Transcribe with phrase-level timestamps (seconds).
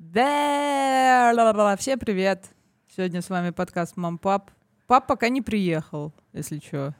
[0.00, 1.76] Да.
[1.78, 2.46] Всем привет.
[2.88, 4.50] Сегодня с вами подкаст Мам Пап.
[4.86, 6.94] Пап пока не приехал, если что.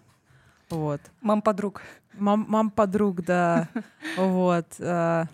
[0.68, 1.00] Вот.
[1.22, 1.80] Мам подруг.
[2.12, 3.70] Мам, мам подруг, да.
[4.18, 4.66] Вот.
[4.80, 5.24] а,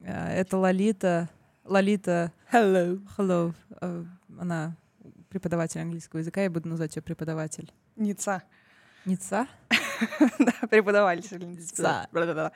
[0.00, 1.28] а, Это Лолита.
[1.64, 2.32] Лолита.
[2.50, 2.98] Hello.
[3.18, 3.54] Hello.
[3.82, 4.06] А,
[4.38, 4.74] Она
[5.28, 6.40] преподаватель английского языка.
[6.42, 7.70] Я буду называть ее преподаватель.
[7.94, 8.42] Ница.
[9.04, 9.46] Ница
[10.38, 11.38] Да, преподаватель.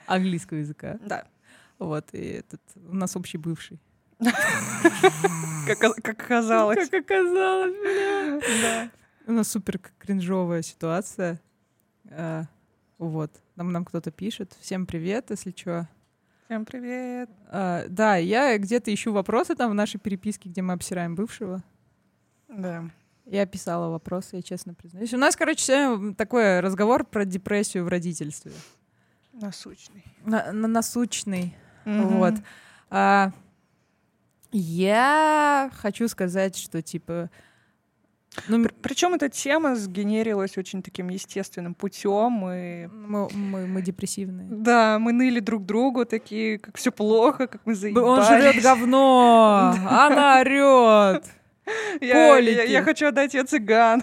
[0.06, 0.98] Английского языка.
[1.04, 1.26] Да.
[1.78, 2.08] Вот.
[2.12, 3.78] И этот у нас общий бывший.
[5.66, 6.88] Как, оказалось.
[6.88, 8.40] Как оказалось, бля.
[8.62, 8.90] Да.
[9.26, 11.40] У нас супер кринжовая ситуация.
[12.10, 12.44] А,
[12.98, 13.30] Вот.
[13.56, 14.54] Нам, нам кто-то пишет.
[14.60, 15.88] Всем привет, если что.
[16.46, 17.28] Всем привет.
[17.50, 21.62] да, я где-то ищу вопросы там в нашей переписке, где мы обсираем бывшего.
[22.48, 22.84] Да.
[23.24, 25.12] Я писала вопросы, я честно признаюсь.
[25.12, 28.52] У нас, короче, сегодня такой разговор про депрессию в родительстве.
[29.32, 30.04] Насущный.
[30.24, 31.56] На, на- насущный.
[31.84, 32.18] Мгм.
[32.18, 32.34] Вот.
[32.88, 33.32] А,
[34.58, 37.30] я хочу сказать, что типа.
[38.48, 42.46] Ну, Пр- Причем эта тема сгенерилась очень таким естественным путем.
[42.50, 42.86] И...
[42.86, 44.46] мы, мы, мы депрессивные.
[44.50, 48.26] Да, мы ныли друг другу, такие, как все плохо, как мы Он заебались.
[48.26, 51.24] жрет говно, она орет.
[52.00, 54.02] Я, я, я хочу отдать ее цыган.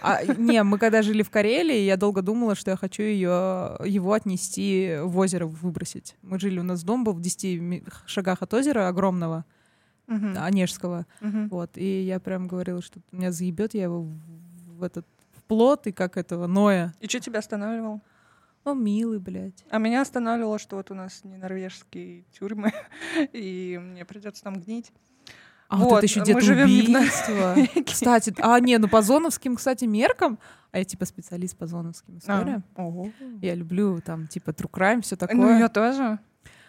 [0.00, 4.12] А, не, мы когда жили в Карелии, я долго думала, что я хочу ее, его
[4.12, 6.14] отнести в озеро, выбросить.
[6.22, 9.44] Мы жили, у нас дом был в 10 ми- шагах от озера огромного,
[10.06, 10.36] Мгм.
[10.38, 11.06] Онежского.
[11.20, 11.48] Мгм.
[11.48, 15.92] Вот, и я прям говорила, что меня заебет, я его в, этот в плод и
[15.92, 16.94] как этого Ноя.
[17.00, 18.00] И что тебя останавливало?
[18.64, 19.64] Он милый, блядь.
[19.70, 22.72] А меня останавливало, что вот у нас не норвежские тюрьмы,
[23.32, 24.92] и мне придется там гнить.
[25.68, 27.56] А вот, Вот, это еще где-то в убийство.
[27.86, 30.38] Кстати, а не, ну по зоновским, кстати, меркам,
[30.70, 32.62] а я типа специалист по зоновским историям.
[32.76, 33.10] Ого.
[33.40, 35.36] Я люблю там типа true crime, все такое.
[35.36, 36.18] Ну, я тоже.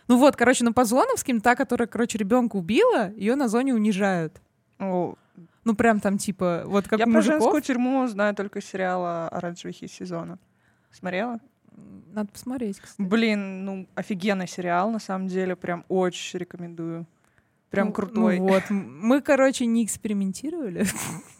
[0.07, 4.41] Ну вот, короче, ну по зоновским, та, которая, короче, ребенка убила, ее на зоне унижают.
[4.79, 5.15] О,
[5.65, 9.73] Ну прям там типа, вот как я про женскую тюрьму знаю только из сериала «Оранжевый
[9.73, 10.39] хит сезона».
[10.91, 11.39] Смотрела?
[12.13, 13.07] Надо посмотреть, кстати.
[13.07, 15.55] Блин, ну, офигенный сериал, на самом деле.
[15.55, 17.05] Прям очень рекомендую.
[17.69, 18.39] Прям Ну, крутой.
[18.39, 20.85] Ну вот, мы, короче, не экспериментировали,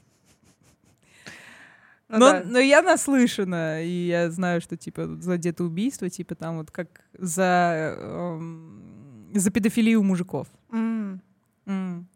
[2.09, 2.41] Ну но, да.
[2.45, 7.95] но я наслышана, и я знаю, что типа за убийство, типа там вот как за
[7.99, 10.47] эм, за педофилию мужиков.
[10.71, 11.21] М,
[11.65, 12.07] М.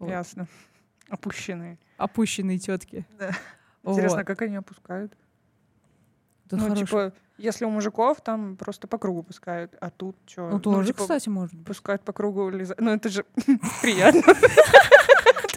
[0.00, 0.10] Вот.
[0.10, 0.48] Ясно.
[1.08, 1.78] Опущенные.
[1.96, 3.06] Опущенные тетки.
[3.18, 3.30] Да.
[3.84, 5.16] Интересно, как они опускают?
[6.50, 10.48] ну, типа, если у мужиков там просто по кругу пускают, а тут что?
[10.50, 11.66] ну тоже, кстати, может быть.
[11.66, 13.24] пускают по кругу лиза- Ну, это же
[13.82, 14.22] приятно.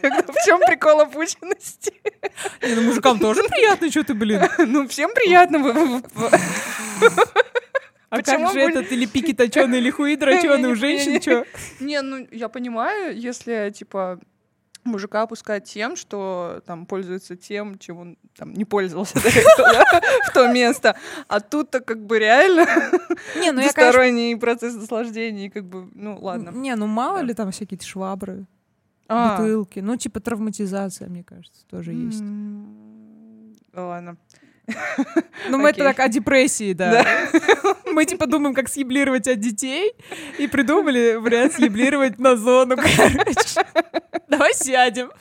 [0.01, 1.93] В чем прикол опущенности?
[2.61, 4.41] Не, ну мужикам тоже приятно, что ты, блин.
[4.57, 6.01] Ну, всем приятно.
[8.09, 11.45] А Почему как же бы- этот, или пики точеные, или хуи дроченые у женщин, что?
[11.79, 14.19] Не, ну, я понимаю, если, типа,
[14.83, 20.01] мужика опускать тем, что там пользуется тем, чем он там не пользовался до этого, да,
[20.27, 20.97] в то место.
[21.29, 22.67] А тут-то как бы реально
[23.37, 24.39] Не, ну я, конечно...
[24.39, 26.49] процесс наслаждения, как бы, ну, ладно.
[26.49, 27.23] Не, ну мало Да.
[27.23, 28.45] ли там всякие швабры,
[29.11, 29.79] А, бутылки.
[29.79, 32.21] Ну, типа травматизация, мне кажется, тоже есть.
[32.21, 34.17] м, Ладно.
[35.49, 37.03] Ну, мы это так о депрессии, да.
[37.91, 39.91] Мы типа думаем, как съеблировать от детей,
[40.37, 43.65] и придумали вариант съеблировать на зону, короче.
[44.29, 45.11] Давай сядем.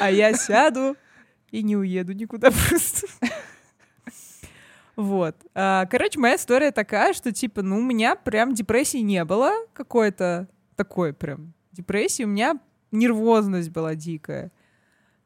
[0.00, 0.96] А я сяду
[1.50, 3.06] и не уеду никуда просто.
[4.96, 5.36] Вот.
[5.54, 10.48] А, Короче, моя история такая, что, типа, ну, у меня прям депрессии не было какой-то
[10.76, 12.24] такой прям депрессии.
[12.24, 12.58] У меня
[12.92, 14.50] нервозность была дикая.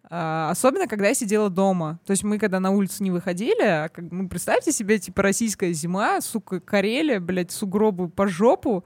[0.04, 1.98] А, Особенно, когда я сидела дома.
[2.04, 5.72] То есть мы, когда на улицу не выходили, а как, ну, представьте себе, типа, российская
[5.72, 8.84] зима, сука, Карелия, блядь, сугробы по жопу.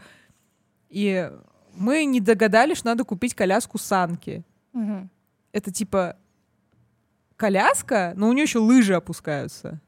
[0.88, 1.30] И
[1.74, 4.44] мы не догадались, что надо купить коляску санки.
[4.72, 5.10] Мгм.
[5.52, 6.16] Это, типа,
[7.36, 9.80] коляска, но у нее еще лыжи опускаются.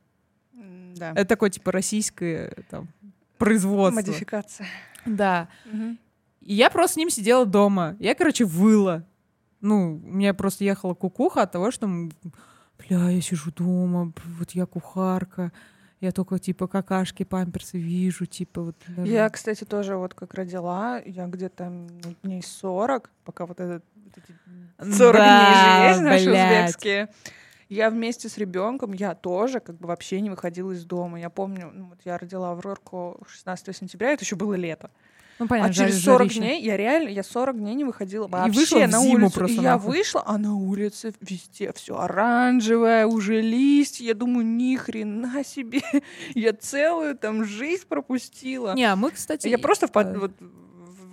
[0.96, 1.12] Да.
[1.12, 2.88] Это такое, типа, российское там,
[3.38, 3.94] производство.
[4.00, 4.66] Модификация.
[5.06, 5.48] Да.
[5.64, 5.98] Мгм.
[6.48, 7.94] И я просто с ним сидела дома.
[8.00, 9.04] Я, короче, выла.
[9.60, 11.86] Ну, у меня просто ехала кукуха от того, что,
[12.78, 15.52] бля, я сижу дома, вот я кухарка,
[16.00, 18.76] я только, типа, какашки, памперсы вижу, типа, вот.
[18.88, 23.84] даже- Я, кстати, тоже вот как родила, я где-то ну, дней 40, пока вот этот
[23.96, 26.64] вот эти 40 Да, дней же есть наши блядь.
[26.70, 27.08] узбекские.
[27.68, 31.20] Я вместе с ребенком, я тоже как бы вообще не выходила из дома.
[31.20, 34.90] Я помню, ну, вот я родила Аврорку 16 сентября, это еще было лето.
[35.38, 36.40] Ну, понятно, а через жар- 40 жарища.
[36.40, 39.34] дней я реально, я 40 дней не выходила вообще вышла в на зиму улицу.
[39.34, 39.96] просто и я нахуй.
[39.96, 44.04] вышла, а на улице везде все оранжевое, уже листья.
[44.04, 45.80] Я думаю, ни хрена себе.
[46.34, 48.74] Я целую там жизнь пропустила.
[48.74, 49.46] Не, а мы, кстати...
[49.48, 50.32] Я просто в, под- э, вот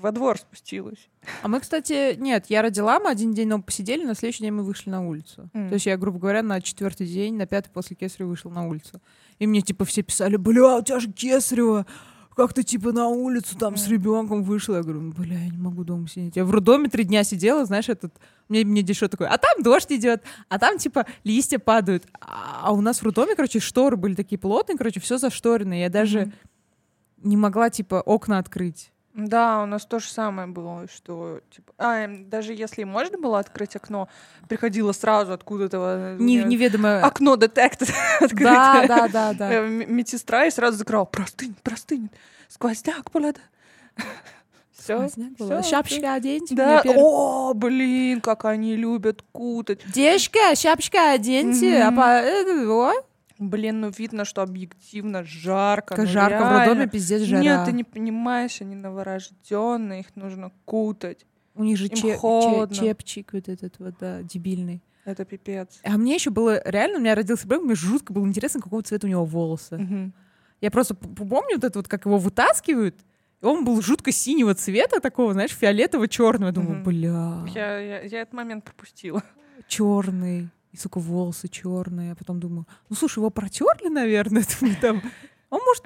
[0.02, 1.10] во двор спустилась.
[1.42, 4.64] А мы, кстати, нет, я родила, мы один день дома посидели, на следующий день мы
[4.64, 5.50] вышли на улицу.
[5.54, 5.68] М.
[5.70, 9.02] То есть я, грубо говоря, на четвертый день, на пятый после кесарева вышел на улицу.
[9.40, 11.86] И мне, типа, все писали, бля, у тебя же кесарево,
[12.36, 14.76] как ты, типа, на улицу там с ребенком вышла?
[14.76, 16.36] Я говорю, «Ну, бля, я не могу дома сидеть.
[16.36, 18.14] Я в роддоме три дня сидела, знаешь, этот...
[18.50, 19.30] Мне, мне что такое?
[19.30, 22.06] А там дождь идет, а там, типа, листья падают.
[22.20, 25.80] А, а у нас в роддоме, короче, шторы были такие плотные, короче, все зашторено.
[25.80, 26.34] Я даже Мгм.
[27.24, 28.92] не могла, типа, окна открыть.
[29.16, 33.40] Да, у нас то же самое было, что типа, а, эм, даже если можно было
[33.40, 34.10] открыть окно,
[34.50, 37.00] приходило сразу откуда-то э, Не, э, неведомо...
[37.00, 37.88] окно детектор
[38.20, 38.88] Да, открытое.
[38.88, 39.54] да, да, да.
[39.54, 41.06] Э, Медсестра и сразу закрывала.
[41.06, 42.12] Простынет, простынет.
[42.50, 43.38] Сквозняк, блядь.
[44.78, 45.08] Все.
[45.64, 46.54] Шапочки оденьте.
[46.54, 49.80] Да, о, блин, как они любят кутать.
[49.94, 51.82] Девочка, шапочка оденьте.
[51.82, 51.96] А Мгм.
[52.68, 52.94] по...
[53.38, 55.96] Блин, ну видно, что объективно жарко.
[55.96, 56.60] Как ну жарко в реально.
[56.66, 57.42] роддоме, пиздец, жара.
[57.42, 61.26] Нет, ты не понимаешь, они новорожденные, их нужно кутать.
[61.54, 62.76] У них же им че- че- холодно.
[62.76, 64.82] чепчик вот этот вот, да, дебильный.
[65.06, 65.80] Это пипец.
[65.84, 69.06] А мне еще было, реально, у меня родился ребенок, мне жутко было интересно, какого цвета
[69.08, 69.78] у него волосы.
[69.78, 70.14] Мгм.
[70.62, 72.96] Я просто помню вот это вот, как его вытаскивают,
[73.42, 76.48] он был жутко синего цвета, такого, знаешь, фиолетово-черного.
[76.48, 76.84] Я думаю, Мгм.
[76.84, 79.22] бля, Я, я, я этот момент пропустила.
[79.68, 80.50] черный.
[80.76, 82.12] И, сука, волосы черные.
[82.12, 84.44] А потом думаю, ну, слушай, его протерли, наверное,
[84.82, 85.02] там.
[85.50, 85.86] Он, может,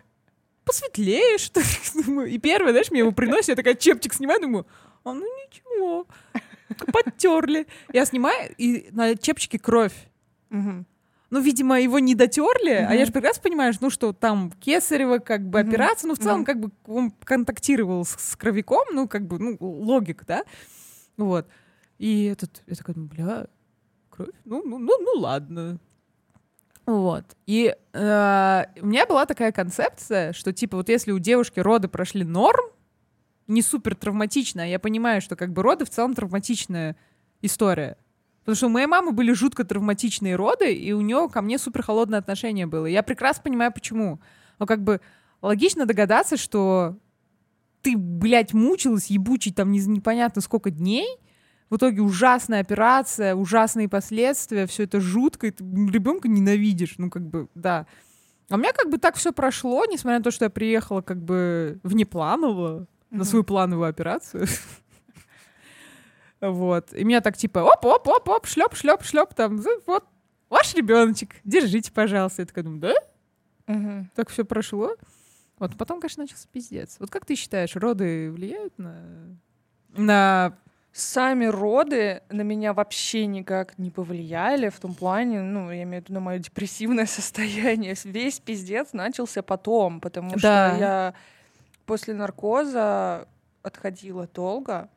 [0.66, 1.66] посветлее, что ли?
[2.04, 2.28] Думаю.
[2.28, 4.66] И первое, знаешь, мне его приносят, я такая чепчик снимаю, думаю,
[5.04, 6.08] а ну ничего,
[6.92, 7.68] подтерли.
[7.94, 9.94] Я снимаю, и на чепчике кровь.
[10.50, 10.88] Мгм.
[11.30, 15.48] Ну, видимо, его не дотерли, а я же прекрасно понимаю, ну, что там кесарево, как
[15.48, 15.70] бы, Мгм.
[15.70, 16.46] операция, ну, в целом, Мгм.
[16.46, 20.44] как бы, он контактировал с, с кровяком, ну, как бы, ну, логика, да?
[21.18, 21.48] Вот.
[22.00, 23.48] И этот, я такая, думаю, бля,
[24.20, 24.36] кровь?
[24.46, 25.80] Ну, ну, ну, ну, ладно.
[26.86, 27.24] Вот.
[27.46, 32.24] И э, у меня была такая концепция, что, типа, вот если у девушки роды прошли
[32.24, 32.66] норм,
[33.48, 36.96] не супер травматично, а я понимаю, что, как бы, роды в целом травматичная
[37.42, 37.98] история.
[38.40, 41.84] Потому что у моей мамы были жутко травматичные роды, и у нее ко мне супер
[41.84, 42.86] холодное отношение было.
[42.88, 44.20] Я прекрасно понимаю, почему.
[44.58, 45.02] Но как бы
[45.42, 46.98] логично догадаться, что
[47.82, 51.08] ты, блядь, мучилась ебучий там не- непонятно сколько дней,
[51.70, 57.24] в итоге ужасная операция, ужасные последствия, все это жутко, и ты ребенка ненавидишь, ну как
[57.24, 57.86] бы, да.
[58.50, 61.22] А у меня как бы так все прошло, несмотря на то, что я приехала как
[61.22, 64.48] бы внепланово на свою плановую операцию.
[66.42, 66.94] Вот.
[66.94, 70.06] И меня так типа оп-оп-оп-оп, шлеп, шлеп, шлеп, там, вот,
[70.50, 72.44] ваш ребеночек, держите, пожалуйста.
[72.44, 72.94] Я такая думаю, да?
[73.68, 74.10] Мгм.
[74.16, 74.96] Так все прошло.
[75.58, 76.96] Вот потом, конечно, начался пиздец.
[77.00, 79.38] Вот как ты считаешь, роды влияют на...
[79.90, 80.58] на...
[80.92, 86.06] Сами роды на меня вообще никак не повлияли в том плане, ну, я имею в
[86.06, 87.96] виду на мое депрессивное состояние.
[88.04, 90.38] Весь пиздец начался потом, потому Да.
[90.38, 91.14] что я
[91.86, 93.28] после наркоза
[93.62, 94.90] отходила долго,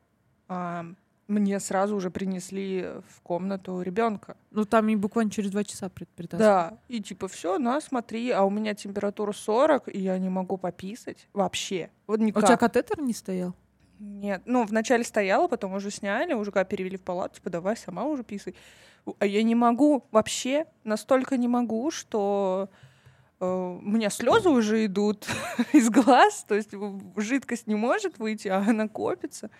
[0.49, 0.87] а
[1.29, 4.37] мне сразу уже принесли в комнату ребенка.
[4.51, 6.71] Ну, там и буквально через два часа пред- притаскивают.
[6.73, 10.57] Да, и типа все, на, смотри, а у меня температура 40, и я не могу
[10.57, 11.91] пописать вообще.
[12.07, 12.45] Вот А у никак.
[12.45, 13.55] тебя катетер не стоял?
[14.03, 18.05] Нет, ну, вначале стояла, потом уже сняли, уже когда перевели в палату, типа, давай сама
[18.05, 18.53] уже писай.
[19.21, 22.69] А я не могу вообще, настолько не могу, что
[23.39, 25.29] э, у меня слезы уже идут
[25.73, 26.71] из глаз, то есть
[27.17, 29.51] жидкость не может выйти, а она копится.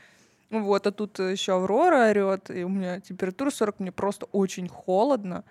[0.51, 5.45] Вот, а тут еще Аврора орет, и у меня температура 40, мне просто очень холодно,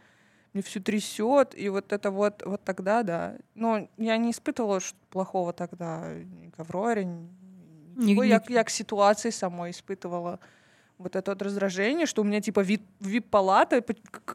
[0.52, 3.38] мне все трясет, и вот это вот, вот тогда, да.
[3.56, 7.41] Но я не испытывала что плохого тогда ни к Авроре, ни-
[7.96, 8.24] ничего.
[8.24, 10.40] Ни- Я, я к ситуации самой испытывала
[10.98, 13.82] вот это вот раздражение, что у меня типа вип, вип-палата,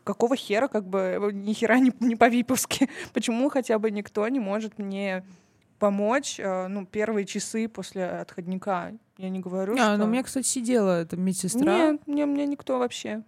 [0.05, 2.89] какого хера, как бы, э, ни хера не, не по-виповски.
[3.13, 5.25] Почему хотя бы никто не может мне
[5.79, 8.93] помочь, э, ну, первые часы после отходника?
[9.17, 9.97] Я не говорю, А, что...
[9.99, 11.63] ну у меня, кстати, сидела эта медсестра.
[11.93, 13.23] Нет, мне, мне никто вообще.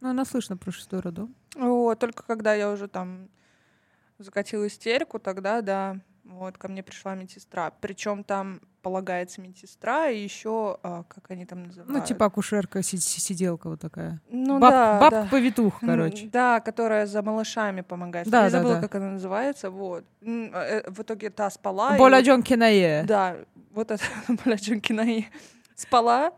[0.00, 1.34] Ну, она слышно про шестой родом.
[1.56, 3.28] Вот, только когда я уже там
[4.18, 5.96] закатила истерику, тогда, да,
[6.28, 7.70] вот, ко мне пришла медсестра.
[7.80, 11.90] Причем там полагается медсестра и еще, а, как они там называют?
[11.90, 14.20] Ну, типа акушерка, си- си- сиделка вот такая.
[14.30, 15.10] ну, Баб- да, да.
[15.22, 16.26] Бабка-повитуха, М, короче.
[16.28, 18.28] Да, которая за малышами помогает.
[18.28, 18.80] Да, я да, забыла, да.
[18.82, 20.04] как она называется, вот.
[20.22, 21.96] М, э, В итоге та спала.
[21.96, 23.02] и Боля вот- Кинае.
[23.04, 23.36] Да,
[23.72, 24.02] вот это,
[24.44, 25.24] блядь, Джункина
[25.74, 26.32] спала.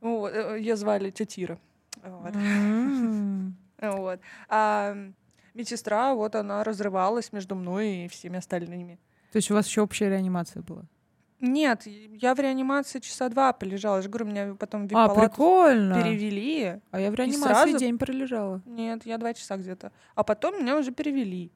[0.00, 1.58] Вот, э, ее звали Тетира.
[2.04, 2.32] Вот.
[3.80, 4.20] Вот.
[4.48, 4.96] А
[5.54, 8.98] медсестра, вот она разрывалась между мной и всеми остальными.
[9.32, 10.82] То есть у вас еще общая реанимация была?
[11.40, 13.96] Нет, я в реанимации часа два полежала.
[13.96, 16.00] Я же говорю, меня потом в А, прикольно.
[16.00, 16.80] перевели.
[16.92, 18.62] А я в реанимации сразу- день пролежала.
[18.64, 19.90] Нет, я два часа где-то.
[20.14, 21.50] А потом меня уже перевели.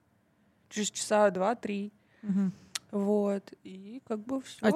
[0.71, 1.93] Через часа два-три.
[2.23, 2.53] Мгм.
[2.91, 3.53] Вот.
[3.63, 4.59] И как бы все.
[4.67, 4.71] А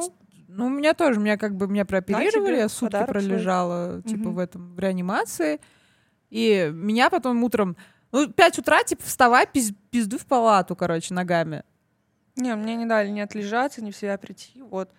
[0.47, 3.23] Ну, у меня тоже, меня как бы меня прооперировали, я сутки подарок свой.
[3.31, 4.35] пролежала, типа, Мгм.
[4.35, 5.61] в этом, в реанимации.
[6.29, 7.77] И меня потом утром,
[8.13, 11.63] ну, 5 утра, типа, вставай, пиз- пизду в палату, короче, ногами.
[12.37, 14.61] Не, мне не дали ни отлежаться, ни в себя прийти.
[14.63, 14.91] Вот.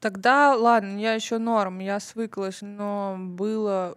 [0.00, 3.96] Тогда, ладно, я еще норм, я свыклась, но было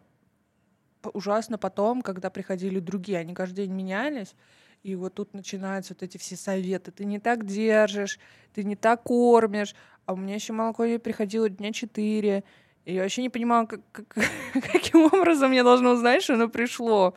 [1.13, 4.35] ужасно потом, когда приходили другие, они каждый день менялись,
[4.83, 6.91] и вот тут начинаются вот эти все советы.
[6.91, 8.19] Ты не так держишь,
[8.53, 9.75] ты не так кормишь,
[10.05, 12.43] а у меня еще молоко не приходило дня четыре.
[12.85, 14.07] И я вообще не понимала, как, как-
[14.71, 17.15] каким образом я должна узнать, что оно пришло.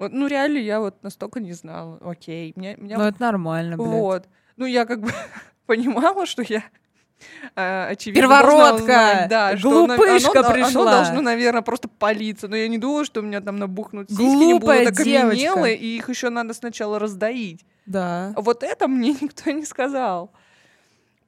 [0.00, 1.98] Вот, ну, реально, я вот настолько не знала.
[2.02, 3.88] Окей, меня, меня Ну, это нормально, блядь.
[3.88, 4.28] вот.
[4.56, 5.12] Ну, я как бы
[5.66, 6.62] понимала, что я
[7.54, 8.74] э, очевидно Первородка!
[8.82, 10.82] узнать, да, что оно- Глупышка оно, пришла.
[10.82, 12.48] Оно должно, наверное, просто палиться.
[12.48, 15.68] Но я не думала, что у меня там набухнут сиськи, не Глупая будут окаменелые, девочка.
[15.68, 17.64] и их еще надо сначала раздоить.
[17.86, 18.32] Да.
[18.36, 20.32] А Вот это мне никто не сказал.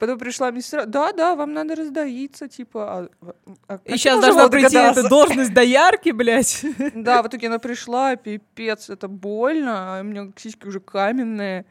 [0.03, 3.07] Потом пришла медсестра, да, да, вам надо раздоиться, типа.
[3.21, 3.33] а-
[3.69, 6.65] а как И сейчас должна прийти эта должность доярки, блядь.
[6.93, 11.65] Да, в итоге она пришла, пипец, это больно, а у меня сиськи уже каменные.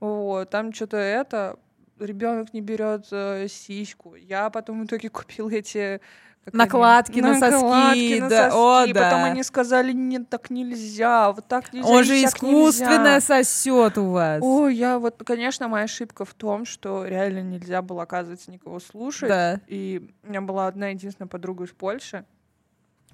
[0.00, 1.58] Вот, там что-то это,
[1.98, 4.14] ребенок не берет э, сиську.
[4.14, 6.00] Я потом в итоге купила эти
[6.44, 8.92] как они, Накладки на соски, накладки на да, о, соски.
[8.94, 9.24] Потом да.
[9.26, 11.88] они сказали, нет, так нельзя, вот так нельзя.
[11.88, 13.20] Он же искусственно нельзя».
[13.20, 14.42] сосет у вас.
[14.42, 19.28] Ой, я вот, конечно, моя ошибка в том, что реально нельзя было, оказывается, никого слушать.
[19.28, 19.60] Да.
[19.68, 22.24] И у меня была одна единственная подруга из Польши,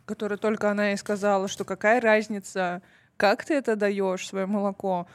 [0.06, 2.80] которая только она и сказала, что какая разница,
[3.18, 5.06] как ты это даешь, свое молоко.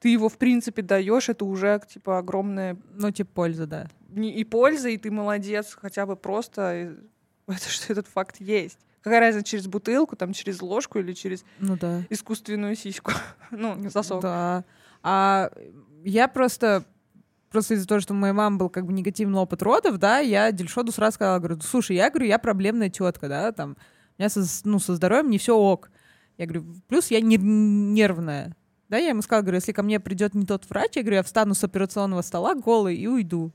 [0.00, 3.86] Ты его, в принципе, даешь, это уже, типа, огромная Ну, типа, польза, да.
[4.16, 6.94] и польза, и ты молодец, хотя бы просто, э,
[7.52, 8.78] это, что этот факт есть.
[9.02, 12.02] Какая разница, через бутылку, там, через ложку или через Ну, да.
[12.10, 13.12] искусственную сиську?
[13.50, 14.22] Ну, сосок.
[14.22, 14.64] Да.
[15.02, 15.50] А
[16.04, 16.84] я просто
[17.50, 20.52] просто из-за того, что у моей мамы был как бы негативный опыт родов, да, я
[20.52, 24.42] Дельшоду сразу сказала, говорю, слушай, я говорю, я проблемная тетка, да, там, у меня со,
[24.64, 25.90] ну, со здоровьем не все ок.
[26.38, 28.54] Я говорю, плюс я нер- нервная.
[28.88, 31.22] Да, я ему сказала, говорю, если ко мне придет не тот врач, я говорю, я
[31.24, 33.52] встану с операционного стола голой и уйду.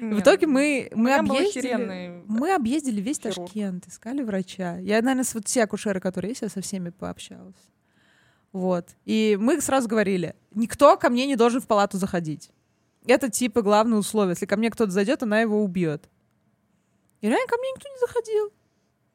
[0.00, 0.22] В Нет.
[0.22, 3.36] итоге мы, мы объездили, мы объездили весь хирург.
[3.36, 4.78] Ташкент, искали врача.
[4.78, 7.70] Я, наверное, с вот все акушеры, которые есть, я со всеми пообщалась.
[8.52, 8.88] Вот.
[9.04, 12.50] И мы сразу говорили, никто ко мне не должен в палату заходить.
[13.06, 14.32] Это типа главное условие.
[14.32, 16.08] Если ко мне кто-то зайдет, она его убьет.
[17.20, 18.52] И реально ко мне никто не заходил.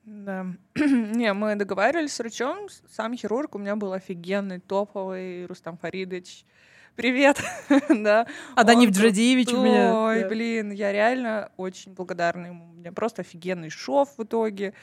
[0.04, 0.46] Да.
[1.16, 6.46] Не, мы договаривались с врачом, сам хирург у меня был офигенный, топовый, Рустам Фаридович.
[6.96, 7.42] Привет,
[7.90, 8.26] да.
[8.56, 9.94] А Данив Джадиевич у меня.
[9.94, 12.70] Ой, блин, я реально очень благодарна ему.
[12.72, 14.74] У меня просто офигенный шов в итоге.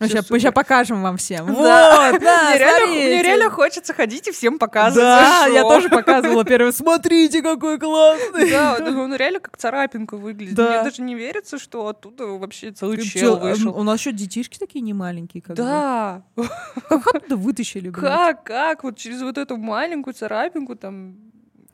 [0.00, 0.50] Мы сейчас, супер.
[0.50, 1.46] покажем вам всем.
[1.46, 2.18] Вот, Да.
[2.18, 5.04] да, мне, реально, мне реально хочется ходить и всем показывать.
[5.04, 6.72] Да, я тоже показывала первый.
[6.72, 8.50] Смотрите, какой классный.
[8.50, 10.56] Да, он реально как царапинка выглядит.
[10.56, 10.68] Да.
[10.70, 13.78] Мне даже не верится, что оттуда вообще целый Ты чел чё, вышел.
[13.78, 15.40] У нас еще детишки такие не маленькие.
[15.40, 15.62] Как бы.
[15.62, 16.22] Да,
[16.88, 18.02] Как оттуда вытащили, блядь?
[18.02, 21.14] как, как, вот через вот эту маленькую царапинку там,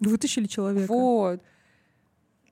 [0.01, 0.93] Вытащили человека.
[0.93, 1.41] вот.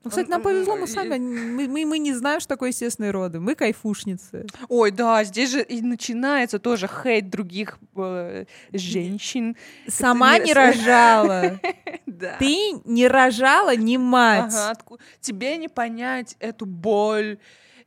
[0.05, 3.40] Ну, кстати, нам повезло, мы сами, мы, мы, мы не знаем, что такое естественные роды.
[3.40, 4.47] Мы кайфушницы.
[4.69, 9.57] Ой, да, здесь же и начинается тоже хейт других э, женщин.
[9.88, 11.61] Сама не рожала.
[12.07, 12.37] Да.
[12.38, 14.52] Ты не рожала, не мать.
[14.52, 17.38] Ага, отку- Тебе не понять эту боль.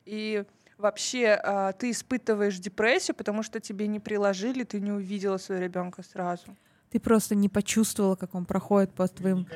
[0.06, 0.44] И
[0.78, 6.02] вообще а, ты испытываешь депрессию, потому что тебе не приложили, ты не увидела своего ребенка
[6.04, 6.56] сразу.
[6.92, 9.48] Ты просто не почувствовала, как он проходит по твоим...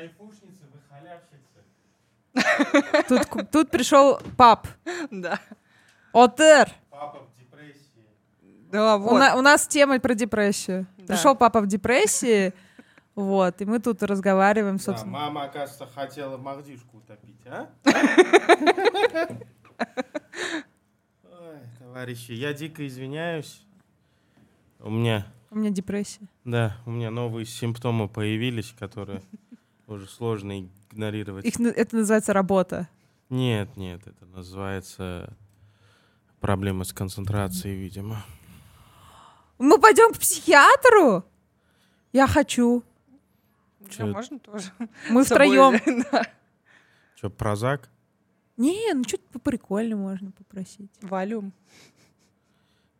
[3.08, 4.66] Тут, тут пришел пап.
[5.10, 5.38] Да.
[6.12, 6.70] Отер.
[6.90, 8.04] Папа в депрессии.
[8.70, 9.18] Да, У, вот.
[9.18, 10.86] на- у нас тема про депрессию.
[10.98, 11.14] Да.
[11.14, 12.52] Пришел папа в депрессии.
[13.14, 15.12] Вот, и мы тут разговариваем, Да, собственно.
[15.12, 17.70] мама, оказывается, хотела Магдишку утопить, а?
[21.24, 23.62] Ой, товарищи, я дико извиняюсь.
[24.80, 25.26] У меня,
[25.56, 26.28] У меня депрессия.
[26.44, 29.22] да, у меня новые симптомы появились, которые
[29.86, 31.46] уже сложно игнорировать.
[31.46, 32.90] Их, это называется работа.
[33.30, 35.34] Нет, нет, это называется
[36.40, 38.22] проблема с концентрацией, видимо.
[39.56, 41.24] Мы пойдем к психиатру?
[42.12, 42.82] Я хочу.
[43.80, 44.06] Да, Чё?
[44.08, 44.70] можно тоже.
[45.08, 45.80] Мы втроем.
[47.14, 47.88] Че, прозак?
[48.58, 50.90] Не, ну что-то прикольно можно попросить.
[51.00, 51.54] Валюм.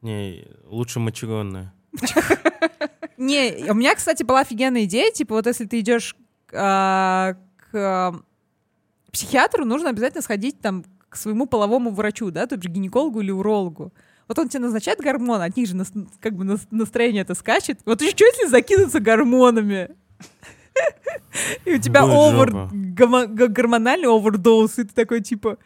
[0.01, 1.75] Не, лучше мочегонная.
[3.17, 6.17] Не, у меня, кстати, была офигенная идея, типа вот если ты идешь
[6.53, 8.15] а, к а,
[9.11, 13.93] психиатру, нужно обязательно сходить там к своему половому врачу, да, то есть гинекологу или урологу.
[14.29, 17.81] Вот он тебе назначает гормоны, от них же нас- как бы нас- настроение это скачет.
[17.85, 19.91] Вот еще что, если закинуться гормонами?
[21.65, 22.53] И у тебя овер,
[23.49, 25.59] гормональный овердоз, и ты такой, типа,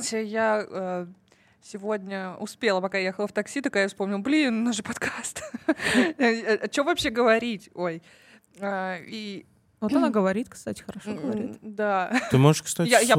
[0.00, 1.06] Кстати, я э,
[1.62, 5.42] сегодня успела, пока ехала в такси, такая вспомнила, блин, у нас же подкаст.
[6.72, 7.70] Что вообще говорить?
[7.74, 8.02] Ой.
[8.60, 9.46] А, И
[9.80, 11.58] Вот она говорит, кстати, хорошо говорит.
[11.62, 13.16] да, Ты можешь, кстати, Я- я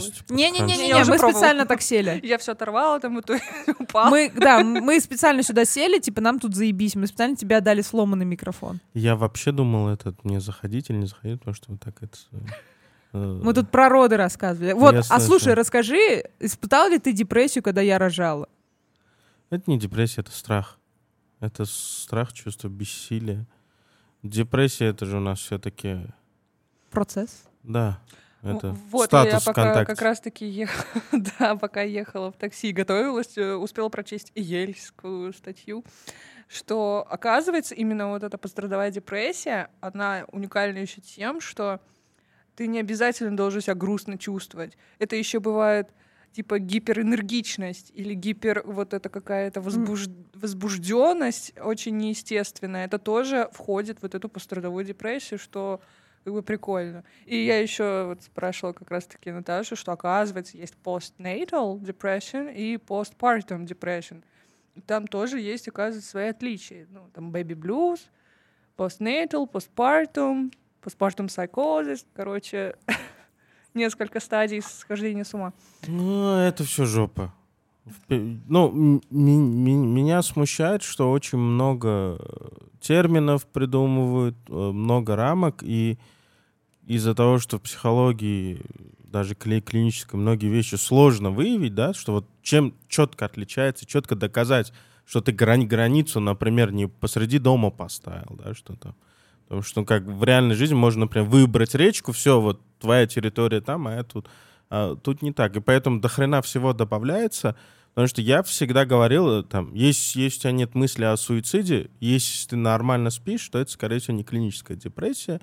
[0.00, 0.30] сесть.
[0.30, 1.30] Не-не-не, Я мы пробовала.
[1.32, 2.20] специально так сели.
[2.26, 3.42] я все оторвала, там итоге
[3.78, 4.10] упала.
[4.10, 6.94] Мы, да, мы специально сюда сели, типа, нам тут заебись.
[6.96, 8.80] Мы специально тебе отдали сломанный микрофон.
[8.94, 12.16] Я вообще думал, этот мне заходить или не заходить, потому что вот так это...
[13.18, 14.72] Мы тут про роды рассказывали.
[14.72, 15.26] Вот, Я а слышал.
[15.26, 18.48] слушай, расскажи, испытал ли ты депрессию, когда я рожала?
[19.50, 20.78] Это не депрессия, это страх.
[21.40, 23.46] Это страх, чувство бессилия.
[24.22, 25.98] Депрессия это же у нас все-таки,
[26.90, 27.44] Процесс.
[27.62, 28.00] да,
[28.42, 29.94] это Вот, статус я пока ВКонтакте.
[29.94, 31.02] как раз-таки ехала,
[31.38, 35.84] да, пока ехала в такси и готовилась, э, успела прочесть ельскую статью,
[36.48, 41.80] что, оказывается, именно вот эта пострадовая депрессия, она уникальна еще тем, что
[42.56, 44.76] ты не обязательно должен себя грустно чувствовать.
[44.98, 45.90] Это еще бывает
[46.32, 50.06] типа гиперэнергичность или гипер вот это какая-то возбуж...
[50.34, 52.86] возбужденность очень неестественная.
[52.86, 55.80] Это тоже входит в вот эту пострадовую депрессию, что
[56.24, 57.04] как бы прикольно.
[57.26, 63.66] И я еще вот спрашивала как раз-таки Наташу, что оказывается есть postnatal depression и postpartum
[63.66, 64.24] depression.
[64.74, 66.86] И там тоже есть, оказывается, свои отличия.
[66.90, 68.00] Ну, там baby blues,
[68.76, 70.52] postnatal, postpartum,
[70.84, 72.04] postpartum psychosis.
[72.14, 72.76] Короче,
[73.74, 75.52] несколько стадий схождения с ума.
[75.86, 77.32] Ну, это все жопа.
[78.08, 82.48] Ну, меня смущает, что очень много э,
[82.80, 85.98] терминов придумывают, э, много рамок, и
[86.86, 88.62] из-за того, что в психологии,
[89.04, 94.72] даже кли- клинической, многие вещи сложно выявить, да, что вот чем четко отличается, четко доказать,
[95.04, 98.94] что ты грани- границу, например, не посреди дома поставил, да, что там.
[99.44, 103.60] Потому что, ну, как в реальной жизни можно, например, выбрать речку, все, вот твоя территория
[103.60, 104.28] там, а я тут.
[104.70, 105.56] А тут не так.
[105.56, 107.56] И поэтому до хрена всего добавляется.
[107.94, 111.90] Потому что я всегда говорил, э, там, есть, есть у тебя нет мысли о суициде,
[112.00, 115.40] если ты нормально спишь, то это, скорее всего, не клиническая депрессия.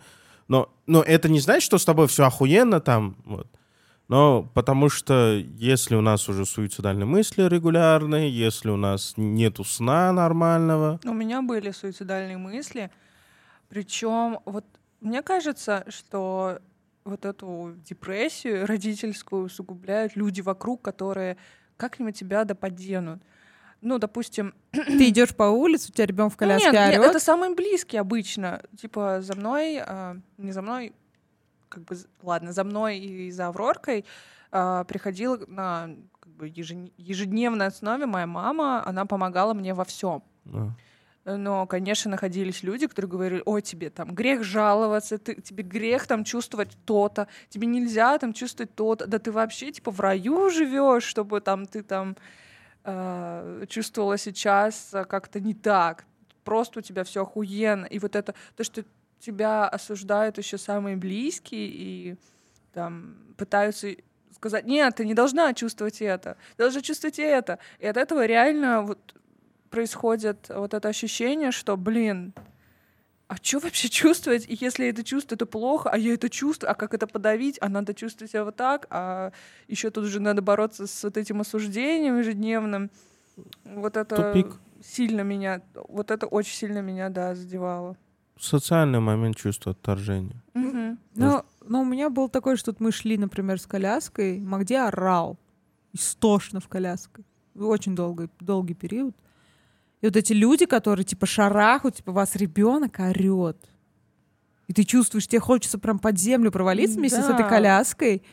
[0.50, 3.16] Но, но это не значит, что с тобой все охуенно там.
[3.24, 3.48] Вот.
[4.10, 10.12] Но потому что если у нас уже суицидальные мысли регулярные, если у нас нету сна
[10.12, 12.92] нормального, У меня были суицидальные мысли.
[13.72, 14.66] Причем, вот
[15.00, 16.60] мне кажется, что
[17.06, 21.38] вот эту депрессию родительскую усугубляют люди вокруг, которые
[21.78, 23.22] как-нибудь тебя да.
[23.80, 27.06] Ну, допустим, Ты идешь по улице, у тебя ребенок в ну, коляске нет, нет, орёт.
[27.12, 28.62] это самые близкие обычно.
[28.78, 30.94] Типа за мной, а, не за мной,
[31.70, 34.04] как бы, ладно, за мной и за Авроркой
[34.52, 40.24] а, приходила на как бы, ежедневной основе моя мама, она помогала мне во всем.
[40.46, 40.72] а,
[41.24, 46.24] Но, конечно, находились люди, которые говорили, ой, тебе там грех жаловаться, ты, тебе грех там
[46.24, 51.40] чувствовать то-то, тебе нельзя там чувствовать то-то, да ты вообще типа в раю живешь, чтобы
[51.42, 52.18] там ты там
[52.84, 56.06] э, чувствовала сейчас как-то не так,
[56.44, 58.84] просто у тебя все охуенно, и вот это то, что
[59.20, 62.16] тебя осуждают еще самые близкие и
[62.74, 63.90] там пытаются
[64.36, 68.82] сказать, нет, ты не должна чувствовать это, ты должна чувствовать это, и от этого реально
[68.82, 69.16] вот
[69.72, 72.34] происходит вот это ощущение, что, блин,
[73.28, 74.46] а что вообще чувствовать?
[74.48, 77.58] И если это чувство, это плохо, а я это чувствую, а как это подавить?
[77.62, 79.32] А надо чувствовать себя вот так, а
[79.68, 82.92] еще тут уже надо бороться с вот этим осуждением ежедневным.
[83.64, 84.60] Вот это Тупик.
[84.84, 87.96] сильно меня, вот это очень сильно меня, да, задевало.
[88.38, 90.42] социальный момент чувства отторжения.
[90.54, 90.98] Мгм.
[91.16, 95.38] Ну, но у меня был такой, что вот мы шли, например, с коляской, Магде орал.
[95.94, 97.24] Истошно в коляске.
[97.56, 99.16] Очень долгий, долгий период.
[100.02, 103.58] И вот эти люди, которые типа шарахают, типа вас ребенок орет.
[104.68, 107.50] И ты чувствуешь, тебе хочется прям под землю провалиться вместе с этой Да.
[107.50, 108.24] коляской.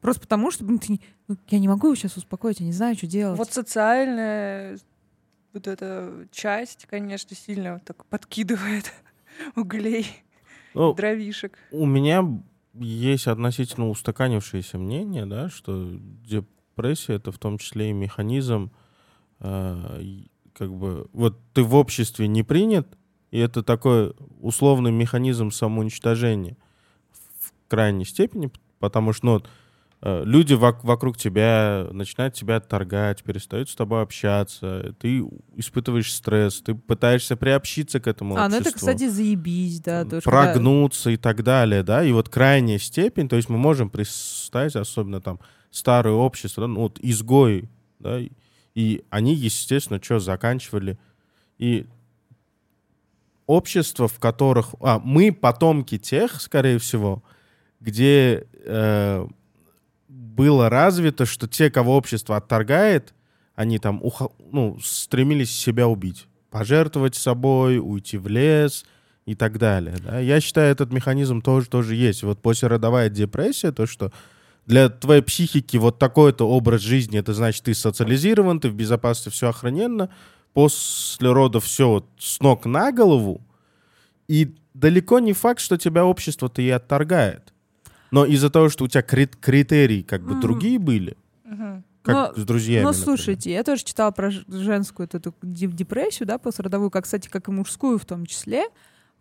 [0.00, 2.72] Просто потому, что блин, ты не- ну, я не могу его сейчас успокоить, я не
[2.72, 3.38] знаю, что делать.
[3.38, 4.78] Вот социальная
[5.52, 8.92] вот эта часть, конечно, сильно так подкидывает
[9.56, 10.06] углей,
[10.74, 11.56] Ну, дровишек.
[11.70, 12.24] у меня
[12.74, 15.90] есть относительно устаканившееся мнение, да, что
[16.24, 18.72] депрессия это в том числе и механизм,
[19.40, 20.00] э,
[20.56, 22.86] как бы, вот ты в обществе не принят,
[23.30, 26.56] и это такой условный механизм самоуничтожения
[27.12, 29.42] в крайней степени, потому что, ну,
[30.02, 35.24] э, люди вок- вокруг тебя начинают тебя отторгать, перестают с тобой общаться, ты
[35.56, 40.04] испытываешь стресс, ты пытаешься приобщиться к этому а, ну это, обществу кстати, заебись, да.
[40.04, 43.90] тоже, когда- прогнуться и так далее, да, и вот крайняя степень, то есть мы можем
[43.90, 45.40] представить, особенно там
[45.70, 48.20] старое общество, да, ну вот изгои, да,
[48.74, 50.98] и- они, естественно, что, заканчивали,
[51.58, 51.86] и
[53.46, 57.22] общество, в которых, а, мы потомки тех, скорее всего,
[57.80, 59.26] где э,
[60.08, 63.12] было развито, что те, кого общество отторгает,
[63.54, 66.26] они там ухо- ну, стремились себя убить.
[66.50, 68.86] Пожертвовать собой, уйти в лес
[69.26, 69.96] и так далее.
[70.02, 70.18] Да?
[70.18, 72.22] Я считаю, этот механизм тоже, тоже есть.
[72.22, 74.12] Вот послеродовая депрессия, то, что
[74.66, 79.48] для твоей психики вот такой-то образ жизни, это значит, ты социализирован, ты в безопасности, все
[79.50, 80.08] охраненно.
[80.54, 83.40] После родов все вот с ног на голову.
[84.28, 87.52] И далеко не факт, что тебя общество-то и отторгает.
[88.10, 90.40] Но из-за того, что у тебя крит- критерии как бы Мгм.
[90.40, 91.84] другие были, Мгм.
[92.02, 92.82] как Но- с друзьями.
[92.84, 93.04] Ну, например.
[93.04, 97.50] слушайте, я тоже читала про женскую эту де- депрессию, да, послеродовую, как, кстати, как и
[97.50, 98.64] мужскую в том числе.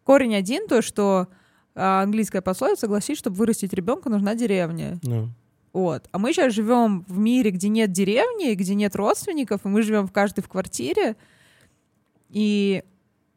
[0.03, 1.27] Корень один, то, что
[1.75, 4.99] а, английская пословица гласит, чтобы вырастить ребенка, нужна деревня.
[5.03, 5.29] Ну,
[5.73, 6.07] Вот.
[6.11, 10.07] А мы сейчас живем в мире, где нет деревни, где нет родственников, и мы живем
[10.07, 11.15] в каждой в квартире.
[12.29, 12.83] И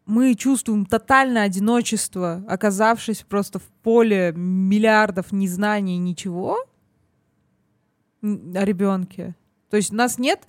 [0.04, 6.58] мы чувствуем тотальное одиночество, оказавшись просто в поле миллиардов незнаний, ничего
[8.22, 9.34] м, о ребенке.
[9.70, 10.40] То есть у нас нет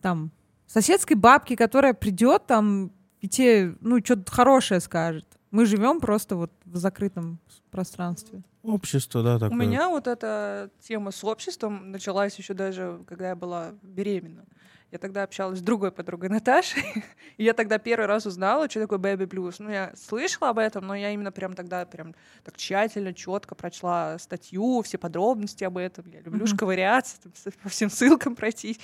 [0.00, 0.30] там
[0.66, 5.26] соседской бабки, которая придет там и тебе, ну, что-то хорошее скажет.
[5.50, 7.38] Мы живем просто вот в закрытом
[7.70, 8.42] пространстве.
[8.62, 9.56] общество, да, У такое.
[9.58, 14.44] меня вот эта тема с обществом началась еще даже, когда я была беременна.
[14.90, 16.82] Я тогда общалась с другой подругой Наташей,
[17.36, 19.56] и я тогда первый раз узнала, что такое baby blues.
[19.58, 24.18] Ну, я слышала об этом, но я именно прям тогда прям так тщательно, четко прочла
[24.18, 26.06] статью, все подробности об этом.
[26.10, 26.56] Я люблю Мгм.
[26.56, 27.32] шковыряться, там,
[27.62, 28.80] по всем ссылкам пройтись,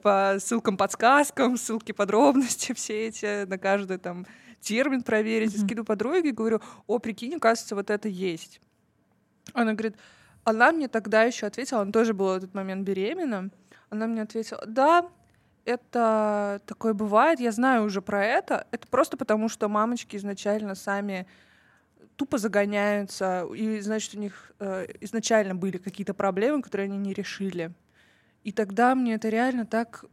[0.00, 4.26] по ссылкам, подсказкам, ссылки, подробности, все эти, на каждый там
[4.62, 5.54] термин проверить.
[5.54, 8.60] И скидываю подруге и говорю, о, прикинь, оказывается, вот это есть.
[9.52, 9.96] Она говорит,
[10.44, 13.50] она мне тогда еще ответила, она тоже была в этот момент беременна.
[13.90, 15.08] Она мне ответила, да,
[15.64, 18.66] это такое бывает, я знаю уже про это.
[18.70, 21.26] Это просто потому, что мамочки изначально сами
[22.16, 27.72] тупо загоняются, и значит, у них э, изначально были какие-то проблемы, которые они не решили.
[28.44, 30.04] И тогда мне это реально так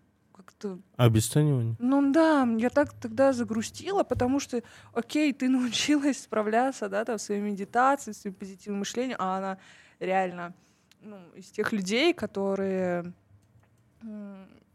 [0.49, 1.75] как-то Обесценивание.
[1.79, 7.41] ну да, я так тогда загрустила, потому что, окей, ты научилась справляться, да, там, своей
[7.41, 9.57] медитацией, своим позитивным мышлением, а она
[9.99, 10.53] реально,
[11.01, 13.13] ну, из тех людей, которые...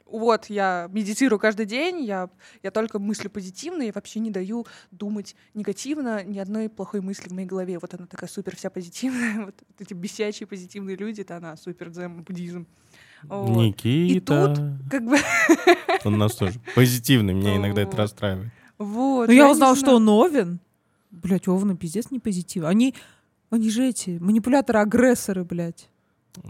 [0.06, 2.28] Вот, я медитирую каждый день, я,
[2.62, 7.32] я только мыслю позитивно, я вообще не даю думать негативно, ни одной плохой мысли в
[7.32, 7.78] моей голове.
[7.78, 11.90] Вот она такая супер вся позитивная, вот, вот эти бесячие позитивные люди, это она, супер
[11.90, 12.66] дзен, буддизм.
[13.28, 13.56] Вот.
[13.56, 14.78] Никита.
[14.90, 15.16] Как бы,
[16.04, 18.50] Он у нас тоже позитивный, меня иногда это расстраивает.
[18.78, 19.28] вот.
[19.28, 19.86] Ну, я узнала, знаю.
[19.86, 20.60] что он Овен.
[21.10, 22.64] Блять, Овны пиздец не позитив.
[22.64, 22.94] Они,
[23.50, 25.88] они же эти манипуляторы-агрессоры, блядь.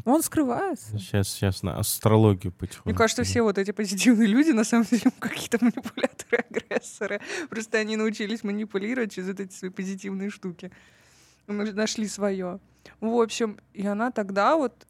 [0.06, 0.98] Он скрывается.
[0.98, 2.88] Сейчас, сейчас на астрологию потихоньку.
[2.88, 7.20] Мне кажется, все вот эти позитивные люди на самом деле какие-то манипуляторы, агрессоры.
[7.50, 10.70] Просто они научились манипулировать через вот эти свои позитивные штуки.
[11.46, 12.58] Мы Нашли свое.
[13.00, 14.87] В общем, и она тогда вот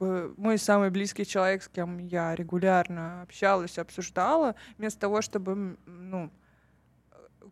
[0.00, 6.30] мой самый близкий человек, с кем я регулярно общалась, обсуждала, вместо того, чтобы, ну,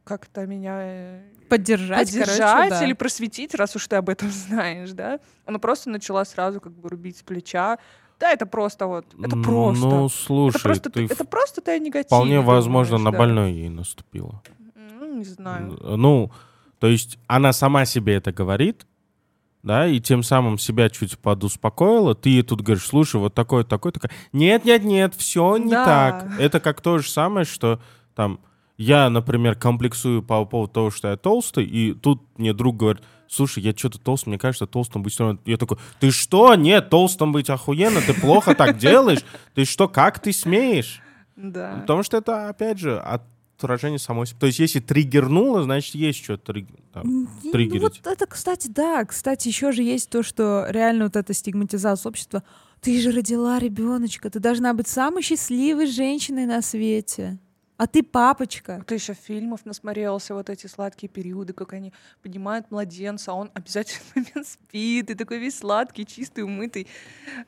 [0.04, 2.84] как-то меня э, Поддержать, поддержать короче, да.
[2.84, 5.20] или просветить, раз уж ты об этом знаешь, да?
[5.44, 7.78] Она просто начала сразу как бы рубить с плеча.
[8.18, 9.86] Да, это просто вот, это Ну, просто.
[9.86, 13.18] Ну, слушай, это просто, ты это просто ты о негативе вполне возможно думаешь, на да.
[13.18, 14.42] больной ей наступила.
[14.74, 15.78] Ну, не знаю.
[15.82, 16.30] Ну,
[16.78, 18.86] то есть она сама себе это говорит,
[19.66, 22.14] да, и тем самым себя чуть подуспокоила.
[22.14, 24.12] Ты ей тут говоришь, слушай, вот такое, такое, такое.
[24.32, 25.84] Нет, нет, нет, все не Да.
[25.84, 26.40] так.
[26.40, 27.80] Это как то же самое, что
[28.14, 28.38] там
[28.78, 33.60] я, например, комплексую по поводу того, что я толстый, и тут мне друг говорит, слушай,
[33.60, 35.40] я что-то толстый, мне кажется, толстым быть равно».
[35.44, 36.54] Я такой, ты что?
[36.54, 39.24] Нет, толстым быть охуенно, ты плохо так делаешь.
[39.54, 41.02] Ты что, как ты смеешь?
[41.34, 41.78] Да.
[41.80, 43.02] Потому что это, опять же,
[43.58, 44.38] отражение самой себя.
[44.40, 46.54] То есть, если триггернуло, значит, есть что-то
[47.02, 47.82] Ну, триггерить.
[47.82, 49.04] вот это, кстати, да.
[49.04, 52.42] Кстати, еще же есть то, что реально вот эта стигматизация общества.
[52.80, 57.38] Ты же родила ребеночка, ты должна быть самой счастливой женщиной на свете.
[57.78, 58.82] А ты папочка.
[58.86, 64.00] Ты еще фильмов насмотрелся, вот эти сладкие периоды, как они поднимают младенца, а он обязательно
[64.14, 66.86] момент спит, и такой весь сладкий, чистый, умытый,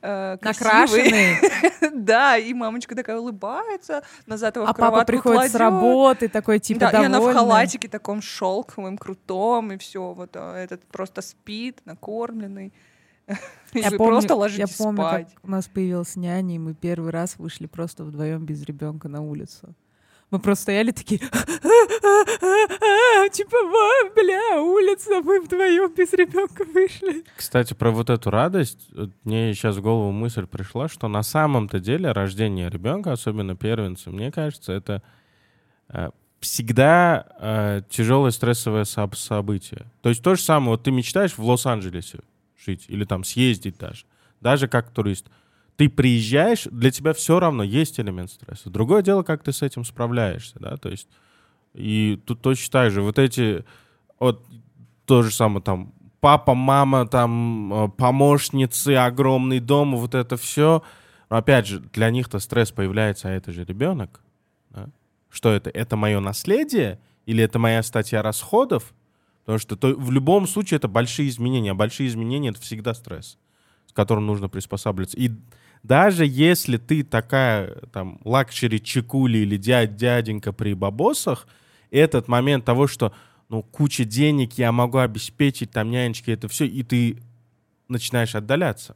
[0.01, 0.37] э.
[0.41, 1.37] Накрашенный.
[1.99, 7.01] Да, и мамочка такая улыбается, назад его А папа приходит с работы, такой типа да,
[7.01, 12.73] и она в халатике таком шелковым, крутом, и все, вот а, этот просто спит, накормленный.
[13.73, 15.33] Я помню, просто я ложитесь помню, спать.
[15.33, 19.21] как у нас появилась няня, и мы первый раз вышли просто вдвоем без ребенка на
[19.21, 19.75] улицу.
[20.31, 21.31] Мы просто стояли такие, типа,
[23.63, 27.23] «Мам, бля, улица, мы вдвоем без ребенка вышли.
[27.35, 28.89] Кстати, про вот эту радость,
[29.23, 34.31] мне сейчас в голову мысль пришла, что на самом-то деле рождение ребенка, особенно первенца, мне
[34.31, 35.01] кажется, это
[36.39, 39.85] всегда э, тяжелое стрессовое соб- событие.
[40.01, 42.19] То есть то же самое, вот ты мечтаешь в Лос-Анджелесе
[42.65, 44.05] жить или там съездить даже.
[44.39, 45.27] даже как турист.
[45.79, 48.69] Ты приезжаешь, для тебя все равно есть элемент стресса.
[48.69, 51.07] Другое дело, как ты с этим справляешься, да, то есть
[51.73, 53.01] и тут точно так же.
[53.01, 53.63] Вот эти,
[54.19, 54.45] вот
[55.05, 60.83] то же самое там, папа, мама, там, э, помощницы, огромный дом, вот это все.
[61.29, 64.19] Но опять же, для них-то стресс появляется, а это же ребенок.
[64.71, 64.89] Да?
[65.29, 65.69] Что это?
[65.69, 68.93] Это мое наследие или это моя статья расходов?
[69.45, 73.37] Потому что то, в любом случае это большие изменения, а большие изменения— это всегда стресс,
[73.87, 75.15] с которым нужно приспосабливаться.
[75.15, 75.31] И
[75.83, 81.47] даже если ты такая там luxury чикуля или дядь, дяденька при бабосах,
[81.91, 83.13] этот момент того, что
[83.49, 87.17] ну, куча денег, я могу обеспечить, там, нянечки, это все, и ты
[87.87, 88.95] начинаешь отдаляться.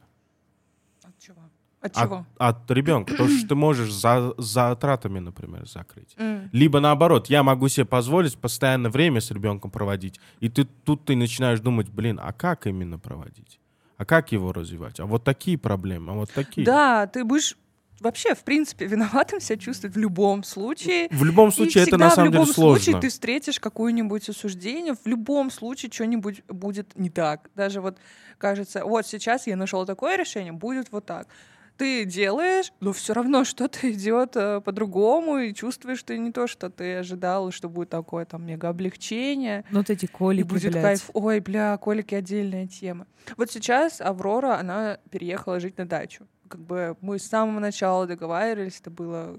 [1.02, 1.40] От чего?
[1.80, 2.26] От чего?
[2.38, 3.12] От, ребенка.
[3.12, 6.14] Потому что ты можешь за, за затратами, например, закрыть.
[6.16, 6.48] М.
[6.52, 10.20] Либо наоборот, я могу себе позволить постоянно время с ребенком проводить.
[10.38, 13.58] И ты тут ты начинаешь думать, блин, а как именно проводить?
[13.96, 15.00] А как его развивать?
[15.00, 16.66] А вот такие проблемы, а вот такие.
[16.66, 17.56] Да, ты будешь
[18.00, 21.08] вообще, в принципе, виноватым себя чувствовать в любом случае.
[21.10, 22.80] В любом И случае, это всегда на самом в любом деле сложно.
[22.84, 27.50] случае ты встретишь какое-нибудь осуждение, в любом случае что-нибудь будет не так.
[27.54, 27.98] Даже вот
[28.38, 31.28] кажется, вот сейчас я нашел такое решение, будет вот так.
[31.76, 36.70] Ты делаешь, но все равно что-то идет э, по-другому, и чувствуешь ты не то, что
[36.70, 39.64] ты ожидал, что будет такое там мега облегчение.
[39.70, 40.82] Ну, вот эти И колики, будет блядь.
[40.84, 41.10] кайф.
[41.14, 43.06] Ой, бля, колики отдельная тема.
[43.36, 46.26] Вот сейчас Аврора, она переехала жить на дачу.
[46.48, 49.36] Как бы мы с самого начала договаривались, это было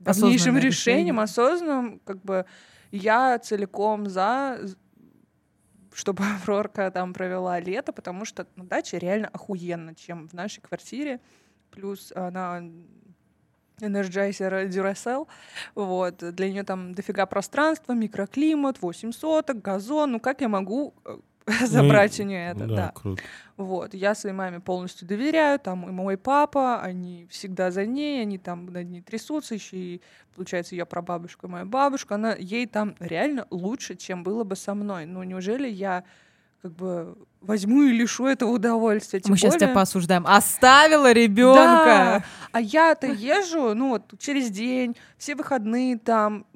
[0.00, 1.22] дальнейшим решением, решение.
[1.22, 2.00] осознанным.
[2.04, 2.44] Как бы
[2.90, 4.58] я целиком за
[5.94, 11.20] чтобы Аврорка там провела лето, потому что на даче реально охуенно, чем в нашей квартире.
[11.72, 12.62] Плюс она
[13.80, 15.26] Energizer Duracell.
[15.74, 16.18] Вот.
[16.34, 20.12] Для нее там дофига пространства, микроклимат, 8 соток, газон.
[20.12, 21.16] Ну как я могу э,
[21.66, 22.66] забрать у нее это?
[22.66, 22.92] Да, Да.
[22.94, 23.22] круто.
[23.56, 23.94] Вот.
[23.94, 25.58] Я своей маме полностью доверяю.
[25.58, 29.54] Там и мой папа, они всегда за ней, они там над ней трясутся.
[29.54, 30.02] Еще и,
[30.36, 32.14] получается, ее прабабушка, моя бабушка.
[32.14, 35.06] Она, ей там реально лучше, чем было бы со мной.
[35.06, 36.04] Ну неужели я
[36.62, 39.20] как бы возьму и лишу этого удовольствия?
[39.20, 40.24] Тем Мы сейчас тебя более- поосуждаем.
[40.26, 41.62] Оставила ребенка.
[41.84, 42.24] да.
[42.52, 46.46] А я-то езжу, ну вот через день, все выходные там,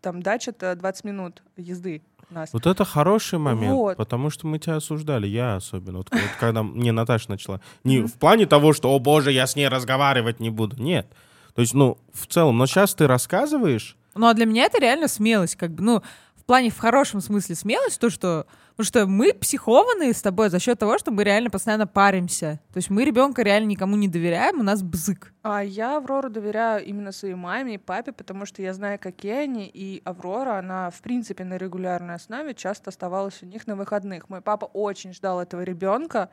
[0.00, 2.52] там дача-то 20 минут езды нас.
[2.52, 3.96] Вот это хороший момент, Вот.
[3.96, 5.98] потому что мы тебя осуждали, я особенно.
[5.98, 7.60] Вот, вот когда мне Наташа начала.
[7.84, 10.80] Не в плане того, что, о боже, я с ней разговаривать не буду.
[10.80, 11.12] Нет.
[11.54, 15.08] То есть, ну, в целом, но сейчас ты рассказываешь, Ну, а для меня это реально
[15.08, 16.02] смелость, как бы, ну,
[16.50, 20.80] плане, в хорошем смысле смелость, то, что, потому что мы психованные с тобой за счет
[20.80, 22.58] того, что мы реально постоянно паримся.
[22.72, 25.32] То есть мы ребенка реально никому не доверяем, у нас бзык.
[25.44, 29.70] А я Аврору доверяю именно своей маме и папе, потому что я знаю, какие они,
[29.72, 34.28] и Аврора, она, в принципе, на регулярной основе часто оставалась у них на выходных.
[34.28, 36.30] Мой папа очень ждал этого ребенка,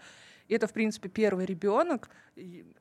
[0.47, 2.09] и это, в принципе, первый ребенок,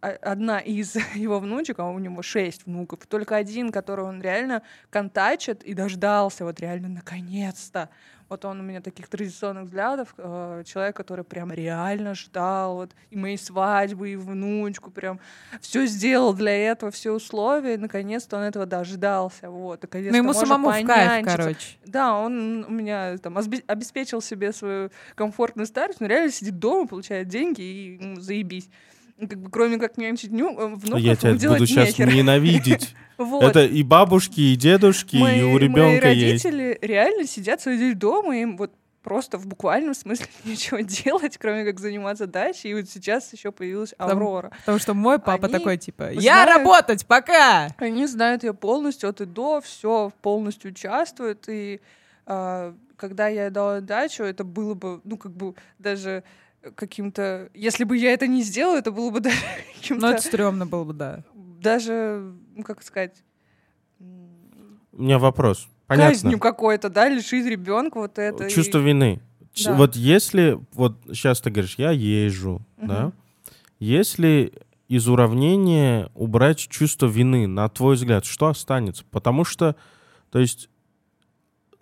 [0.01, 5.63] одна из его внучек, а у него шесть внуков, только один, которого он реально контачит
[5.63, 7.89] и дождался, вот реально наконец-то.
[8.29, 13.17] Вот он у меня таких традиционных взглядов, э, человек, который прям реально ждал вот и
[13.17, 15.21] моей свадьбы, и внучку, прям
[15.61, 20.33] все сделал для этого, все условия, и наконец-то он этого дождался, вот, наконец-то Ну, ему
[20.33, 21.77] самому в кайф, короче.
[21.85, 27.29] Да, он у меня там обеспечил себе свою комфортную старость, но реально сидит дома, получает
[27.29, 28.69] деньги и ему заебись.
[29.19, 32.15] Как бы, кроме как нянчить ню, э, внуков, я тебя делать буду сейчас нехер.
[32.15, 32.95] ненавидеть.
[33.19, 33.43] Вот.
[33.45, 36.45] Это и бабушки, и дедушки, мои, и у мои ребенка есть.
[36.45, 38.75] родители реально сидят день дома, им вот
[39.07, 42.73] просто в буквальном смысле ничего делать, кроме как заниматься дачей.
[42.73, 44.51] И вот сейчас еще появилась Аврора.
[44.59, 47.69] Потому что мой папа Они такой, типа, я знают- работать, пока!
[47.79, 51.49] Они знают ее полностью от и до, все полностью участвуют.
[51.49, 51.81] И
[52.27, 56.25] а, когда я дала дачу, это было бы, ну, как бы даже
[56.75, 57.49] каким-то...
[57.55, 60.07] Если бы я это не сделала, это было бы даже Ну, каким-то...
[60.09, 61.23] это стрёмно было бы, да.
[61.61, 63.23] Даже, ну, как сказать...
[64.93, 65.69] У меня вопрос.
[65.87, 66.13] Понятно.
[66.15, 68.47] Казнью какой-то, да, лишить ребенка вот это.
[68.47, 69.21] и- Чувство вины.
[69.53, 69.75] Ч- Да.
[69.75, 73.07] Вот если, вот сейчас ты говоришь, я езжу, да?
[73.07, 73.13] Мгм.
[73.79, 74.53] Если
[74.89, 79.05] из уравнения убрать чувство вины, на твой взгляд, что останется?
[79.11, 79.77] Потому что,
[80.31, 80.69] то есть,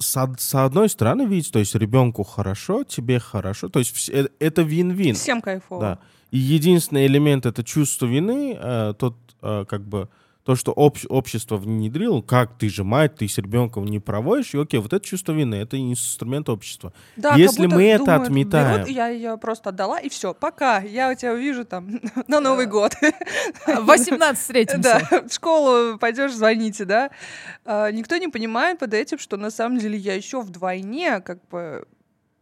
[0.05, 4.63] с, с одной стороны, видите, то есть ребенку хорошо, тебе хорошо, то есть э- это
[4.63, 5.15] вин-вин.
[5.15, 5.81] Всем кайфово.
[5.81, 5.99] Да.
[6.31, 10.09] И единственный элемент это чувство вины, э, тот э, как бы
[10.45, 14.59] то, что общ- общество внедрило, как ты же мать, ты с ребенком не проводишь, и
[14.59, 16.93] окей, вот это чувство вины, это инструмент общества.
[17.17, 20.81] Да, как Если мы это думают, отметаем- берут, я ее просто отдала, и все, пока.
[20.81, 22.93] Я у тебя увижу там на Новый год.
[23.67, 24.83] В 18 встретимся.
[25.11, 27.11] Да, в школу пойдешь, звоните, да.
[27.65, 31.87] А, Никто не понимает под этим, что на самом деле я еще вдвойне как бы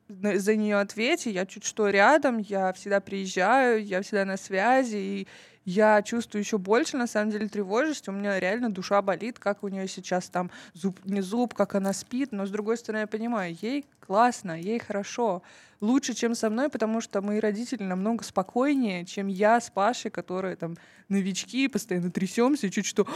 [0.08, 5.28] за нее ответить, я чуть что рядом, я всегда приезжаю, я всегда на связи, и
[5.64, 8.08] я чувствую еще больше, на самом деле, тревожность.
[8.08, 11.92] У меня реально душа болит, как у нее сейчас там зуб, не зуб, как она
[11.92, 12.32] спит.
[12.32, 15.42] Но, с другой стороны, я понимаю, ей классно, ей хорошо.
[15.80, 20.56] Лучше, чем со мной, потому что мои родители намного спокойнее, чем я с Пашей, которые
[20.56, 20.76] там
[21.12, 23.06] новички, постоянно трясемся, чуть что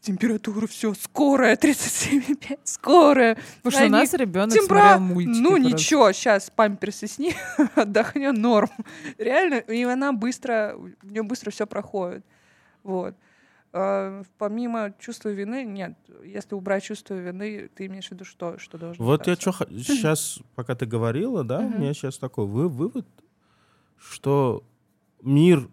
[0.00, 3.38] температура, все, скорая, 37,5, скорая.
[3.62, 5.40] Потому что у нас ребенок темпера- смотрел мультики.
[5.40, 5.68] Ну просто.
[5.68, 7.34] ничего, сейчас памперсы сни,
[7.74, 8.70] отдохнет норм.
[9.18, 12.24] Реально, и она быстро, у нее быстро все проходит.
[12.82, 13.14] Вот.
[13.72, 15.96] А, Помимо чувства вины, нет.
[16.24, 18.58] Если убрать чувство вины, ты имеешь в виду что?
[18.58, 22.68] Что должно Вот я что сейчас, пока ты говорила, да, у меня сейчас такой вы-
[22.68, 23.06] вывод,
[23.98, 24.62] что
[25.22, 25.68] мир,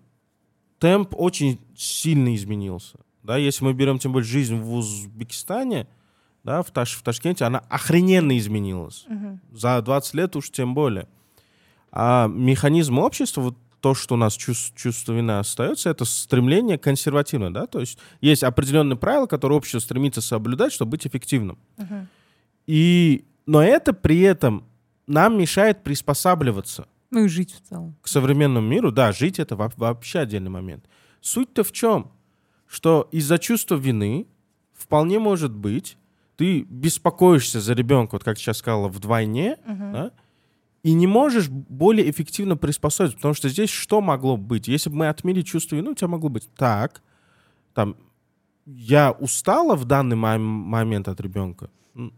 [0.83, 2.99] темп очень сильно изменился.
[3.23, 5.87] Да, если мы берем тем более жизнь в Узбекистане,
[6.43, 9.05] да, в, Таш, в Ташкенте, она охрененно изменилась.
[9.07, 9.39] Мгм.
[9.53, 11.07] За 20 лет уж тем более.
[11.93, 17.49] А механизм общества, вот то, что у нас чувство, чувство вины остается, это стремление консервативное,
[17.49, 21.57] да, то есть есть определенные правила, которые общество стремится соблюдать, чтобы быть эффективным.
[21.77, 22.09] Мгм.
[22.67, 24.65] И, но это при этом
[25.07, 27.95] нам мешает приспосабливаться Ну и жить в целом.
[28.01, 28.91] к современному миру.
[28.91, 30.85] Да, жить это во- вообще отдельный момент.
[31.21, 32.11] Суть-то в чем?
[32.67, 34.25] Что из-за чувства вины
[34.73, 35.97] вполне может быть
[36.35, 39.93] ты беспокоишься за ребенка, вот как сейчас сказала, вдвойне, Мгм.
[39.93, 40.11] да,
[40.81, 44.67] и не можешь более эффективно приспособиться, потому что здесь что могло быть?
[44.67, 47.03] Если бы мы отмели чувство вины, у тебя могло быть так,
[47.75, 47.95] там,
[48.65, 51.69] я устала в данный мом- момент от ребенка,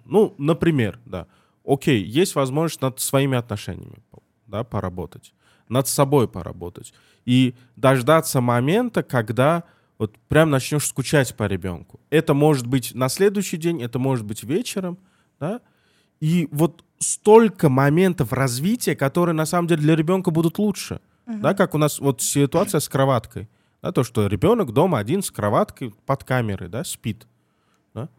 [0.05, 1.27] ну, например, да,
[1.65, 3.97] окей, есть возможность над своими отношениями,
[4.55, 5.33] да, поработать,
[5.67, 6.93] над собой поработать
[7.25, 9.63] и дождаться момента, когда
[9.97, 11.99] вот прям начнешь скучать по ребенку.
[12.09, 14.97] Это может быть на следующий день, это может быть вечером,
[15.39, 15.59] да,
[16.21, 21.01] и вот столько моментов развития, которые на самом деле для ребенка будут лучше.
[21.25, 23.49] Да, как у нас вот ситуация с кроваткой.
[23.81, 27.27] Да, то, что ребенок дома один с кроваткой под камерой, да, спит.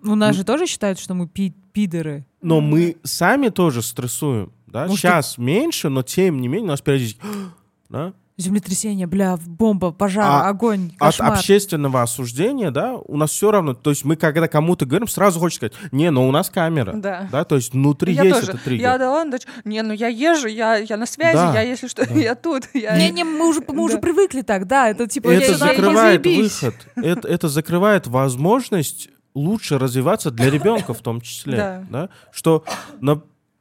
[0.02, 2.24] У нас же тоже считают, что мы пи- пидоры.
[2.42, 4.52] Но мы сами тоже стрессуем.
[4.66, 4.86] Да?
[4.86, 7.20] Может, Сейчас меньше, но тем не менее у нас периодически...
[7.88, 8.12] Да?
[8.38, 11.32] Землетрясение, бля, бомба, пожар, А огонь, От кошмар.
[11.32, 13.72] общественного осуждения, да, у нас все равно.
[13.72, 16.92] То есть мы, когда кому-то говорим, сразу хочется сказать, не, но у нас камера.
[16.92, 17.28] Да.
[17.32, 18.50] Да, то есть внутри я есть тоже.
[18.50, 18.82] этот триггер.
[18.82, 21.62] Я да ладно, да ч- не, ну я езжу, я, я на связи, Да, я
[21.62, 22.12] если что, да.
[22.20, 22.64] я тут.
[22.74, 22.98] Я...
[22.98, 24.00] Не-не, мы уже, мы уже Да.
[24.02, 25.28] привыкли так, да, это типа...
[25.28, 26.62] это нормально, закрывает заебись.
[26.62, 26.74] выход.
[26.96, 31.56] Это, это закрывает возможность лучше развиваться для ребенка в том числе.
[31.56, 31.84] Да.
[31.88, 32.08] Да.
[32.32, 32.64] Что,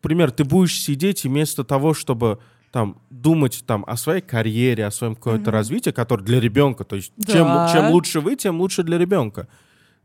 [0.05, 2.39] например, ты будешь сидеть и вместо того, чтобы
[2.71, 7.11] там думать там о своей карьере, о своем какое-то развитии, которое для ребенка, то есть
[7.25, 7.69] чем, Да.
[7.73, 9.47] чем лучше вы, тем лучше для ребенка.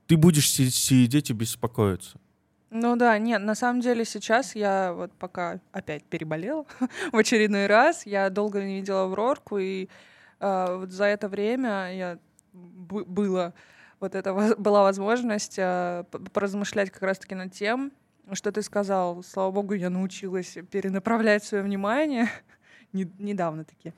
[0.07, 2.19] Ты будешь си- сидеть и беспокоиться.
[2.71, 6.65] Ну да, нет, на самом деле сейчас я вот пока опять переболела
[7.13, 9.89] в очередной раз, я долго не видела Аврорку, и
[10.41, 12.19] э, вот за это время я
[12.53, 13.53] бы- было
[13.99, 17.93] вот это была возможность э, поразмышлять как раз-таки над тем,
[18.33, 19.23] что ты сказал.
[19.23, 22.29] Слава богу, я научилась перенаправлять свое внимание
[22.93, 23.93] не- недавно таки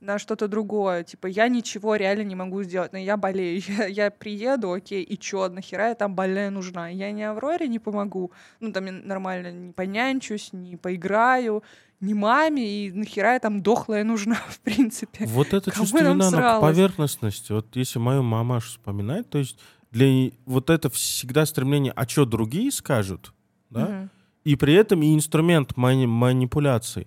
[0.00, 1.04] на что-то другое.
[1.04, 3.60] Типа, я ничего реально не могу сделать, но я болею.
[3.68, 6.88] Я, я приеду, окей, и чё, нахера я там больная нужна?
[6.88, 11.62] Я ни Авроре не помогу, ну, там я нормально не понянчусь, не поиграю,
[12.00, 15.26] ни маме, и нахера я там дохлая нужна, в принципе.
[15.26, 16.60] Вот это Кому чувство по сралась?
[16.60, 17.52] поверхностности.
[17.52, 19.58] Вот если мою мамашу вспоминать, то есть
[19.90, 23.34] для вот это всегда стремление, а что другие скажут,
[23.70, 23.86] да?
[23.86, 24.10] Мгм.
[24.44, 27.06] и при этом и инструмент мани- манипуляций.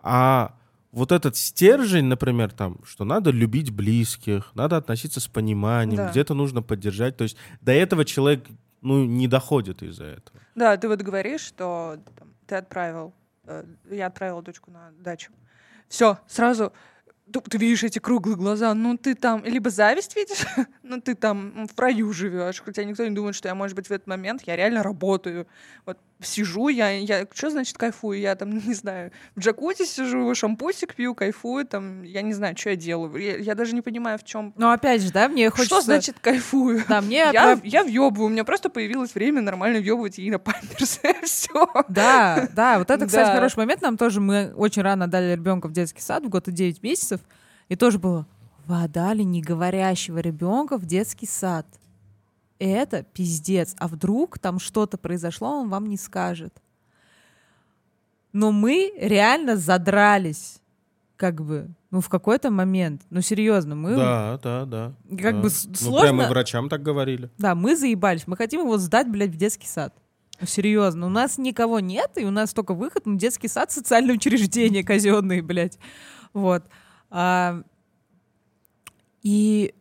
[0.00, 0.54] А
[0.92, 6.10] вот этот стержень, например, там, что надо любить близких, надо относиться с пониманием, Да.
[6.10, 7.16] где-то нужно поддержать.
[7.16, 8.44] То есть до этого человек
[8.80, 10.38] ну, не доходит из-за этого.
[10.54, 13.12] Да, ты вот говоришь, что там, ты отправил,
[13.44, 15.32] э, я отправила дочку на дачу.
[15.88, 16.72] Все, сразу
[17.32, 20.44] ты, видишь эти круглые глаза, ну ты там, либо зависть видишь,
[20.82, 23.90] ну ты там в раю живешь, хотя никто не думает, что я, может быть, в
[23.90, 25.46] этот момент я реально работаю.
[25.86, 28.18] Вот сижу, я, я что значит кайфую?
[28.18, 32.70] Я там, не знаю, в джакузи сижу, шампусик пью, кайфую, там, я не знаю, что
[32.70, 33.16] я делаю.
[33.16, 34.52] Я, я даже не понимаю, в чем...
[34.56, 35.76] Но опять же, да, мне хочется...
[35.76, 36.82] Что значит кайфую?
[36.88, 37.28] Да, мне...
[37.32, 41.00] Я, я въебываю, у меня просто появилось время нормально въебывать ей на памперсы.
[41.22, 41.68] Все.
[41.88, 43.34] Да, да, вот это, кстати, Да.
[43.34, 43.82] хороший момент.
[43.82, 47.20] Нам тоже мы очень рано дали ребенка в детский сад, в год и 9 месяцев.
[47.68, 48.26] И тоже было,
[48.66, 51.66] вы отдали неговорящего ребенка в детский сад.
[52.58, 53.74] Это пиздец.
[53.78, 56.52] А вдруг там что-то произошло, он вам не скажет.
[58.32, 60.60] Но мы реально задрались.
[61.16, 63.02] Как бы, ну, в какой-то момент.
[63.10, 63.96] Ну, серьезно, мы...
[63.96, 64.94] Да, да, да.
[65.10, 65.40] Как да.
[65.40, 67.28] бы Ну, сложно- прямо и врачам так говорили.
[67.38, 68.26] Да, мы заебались.
[68.28, 69.92] Мы хотим его сдать, блядь, в детский сад.
[70.40, 74.14] Ну, серьезно, у нас никого нет, и у нас только выход на детский сад, социальные
[74.14, 75.78] учреждения казенные, блядь.
[76.32, 76.62] Вот.
[77.10, 77.62] А,
[79.22, 79.74] и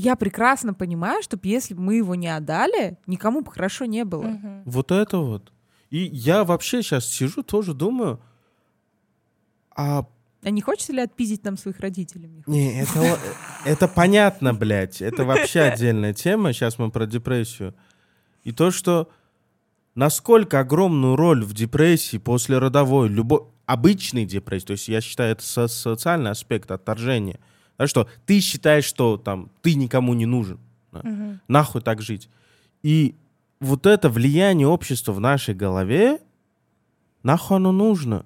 [0.00, 4.22] я прекрасно понимаю, что если бы мы его не отдали, никому бы хорошо не было.
[4.22, 4.62] Мгм.
[4.64, 5.52] Вот это вот.
[5.90, 8.20] И я вообще сейчас сижу, тоже думаю,
[9.74, 10.04] а
[10.44, 12.44] А не хочется ли отпиздить нам своих родителей?
[12.46, 13.18] Не, это, о-
[13.64, 15.02] это понятно, блядь.
[15.08, 16.52] Это вообще отдельная тема.
[16.52, 17.74] Сейчас мы про депрессию.
[18.44, 19.10] И то, что
[19.96, 25.42] насколько огромную роль в депрессии после родовой, любой, обычной депрессии, то есть я считаю, это
[25.42, 27.40] со- социальный аспект отторжения.
[27.78, 30.58] Да, что ты считаешь, что там ты никому не нужен.
[30.92, 31.00] да.
[31.04, 31.40] Мгм.
[31.48, 32.28] Нахуй так жить.
[32.82, 33.14] И
[33.60, 36.20] вот это влияние общества в нашей голове,
[37.22, 38.24] нахуй оно нужно.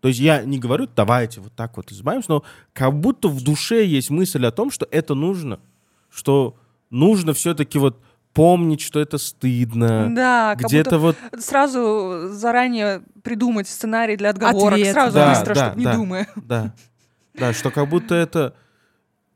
[0.00, 3.84] То есть я не говорю, давайте вот так вот избавимся, но как будто в душе
[3.84, 5.60] есть мысль о том, что это нужно.
[6.10, 6.56] Что
[6.90, 8.00] нужно все-таки вот
[8.34, 10.12] помнить, что это стыдно.
[10.14, 11.16] Да, Где-то вот...
[11.38, 14.92] сразу заранее придумать сценарий для отговорок, Ответ.
[14.92, 15.94] сразу Да, быстро, да, чтобы не да.
[15.94, 16.28] думая.
[16.36, 16.74] Да.
[17.34, 18.54] Да, что как будто это...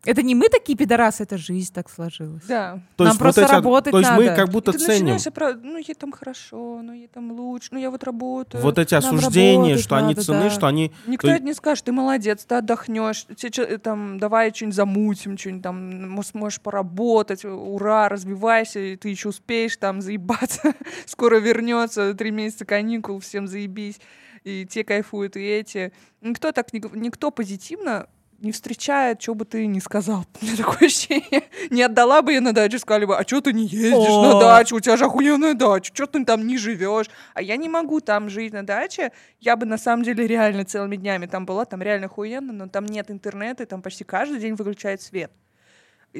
[0.06, 2.44] Это не мы такие пидорасы, это жизнь так сложилась.
[2.46, 2.80] Да.
[2.96, 4.36] То Нам есть просто вот эти- работать То есть мы надо.
[4.36, 7.68] как будто И ты ценим начинаешь опра- ну ей там хорошо, ну ей там лучше,
[7.72, 8.62] ну я вот работаю.
[8.62, 10.50] вот эти осуждения, что они надо, цены, да.
[10.50, 10.92] что они...
[11.06, 15.62] Никто то это не скажет, ты молодец, ты отдохнешь, тебе там, давай что-нибудь замутим, что-нибудь
[15.62, 20.74] там, можешь поработать, ура, разбивайся, и ты еще успеешь там заебаться,
[21.06, 24.00] скоро вернется, три месяца каникул, всем заебись,
[24.44, 25.92] и те кайфуют, и эти.
[26.20, 28.06] Никто так, никто позитивно
[28.38, 30.24] не встречает, что бы ты ни сказал.
[30.40, 31.44] У меня такое ощущение.
[31.70, 34.76] Не отдала бы я на дачу, сказали бы, а что ты не ездишь на дачу,
[34.76, 37.06] у тебя же охуенная дача, что ты там не живешь?
[37.34, 40.96] А я не могу там жить на даче, я бы на самом деле реально целыми
[40.96, 44.54] днями там была, там реально охуенно, но там нет интернета, и там почти каждый день
[44.54, 45.32] выключает свет.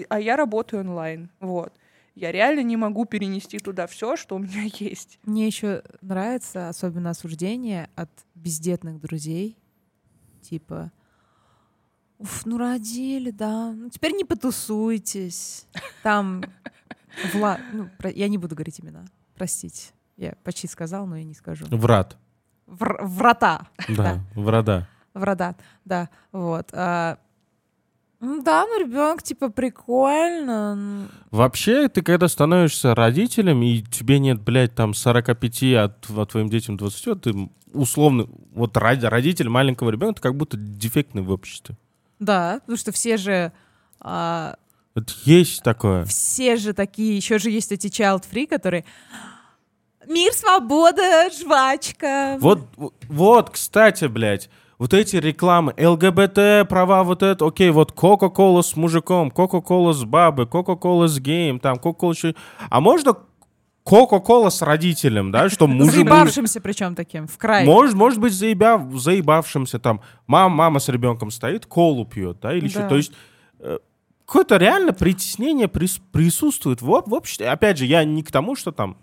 [0.08, 1.72] А я работаю онлайн, вот.
[2.14, 5.18] Я реально не могу перенести туда все, что у меня есть.
[5.24, 9.58] Мне еще нравится особенно осуждение от бездетных друзей.
[10.40, 10.92] Типа,
[12.18, 15.66] уф, ну родили, да, ну теперь не потусуйтесь.
[16.02, 16.44] Там
[17.34, 17.58] Вла...
[17.72, 19.04] ну, про- я не буду говорить имена,
[19.36, 19.92] простите.
[20.16, 21.66] Я почти сказал, но я не скажу.
[21.70, 22.16] Врат.
[22.66, 23.66] Вр- Врата.
[23.88, 24.88] Да, врата.
[25.14, 25.54] Врата,
[25.84, 26.68] да, вот.
[26.72, 27.18] А,
[28.20, 31.08] ну да, ну ребенок типа прикольно.
[31.30, 36.76] Вообще, ты когда становишься родителем, и тебе нет, блядь, там 45, а, а твоим детям
[36.76, 41.76] 20, вот ты условно, вот родитель маленького ребенка, ты как будто дефектный в обществе.
[42.18, 43.52] Да, потому что все же
[44.00, 44.56] а,
[44.94, 46.04] Вот есть такое.
[46.04, 48.84] все же такие, еще же есть эти child free, которые
[50.06, 52.38] мир, свобода, жвачка.
[52.40, 52.60] Вот,
[53.08, 54.48] вот, кстати, блядь,
[54.78, 60.46] вот эти рекламы, ЛГБТ, права, вот это, окей, вот Кока-Кола с мужиком, Кока-Кола с бабой,
[60.46, 62.34] Кока-Кола с геем, там, Кока-Кола еще...
[62.68, 63.16] А можно
[63.86, 65.94] Кока-Кола с родителем, да, что мужик...
[65.94, 67.64] Заебавшимся причем таким, в край.
[67.64, 70.00] Может, может быть, заебя, заебавшимся там.
[70.26, 72.80] Мама, мама с ребенком стоит, колу пьет, да, или что.
[72.80, 72.88] Да.
[72.88, 73.12] То есть
[73.60, 73.78] э,
[74.24, 77.48] какое-то реально притеснение прис- присутствует в, в обществе.
[77.48, 78.96] Опять же, я не к тому, что там,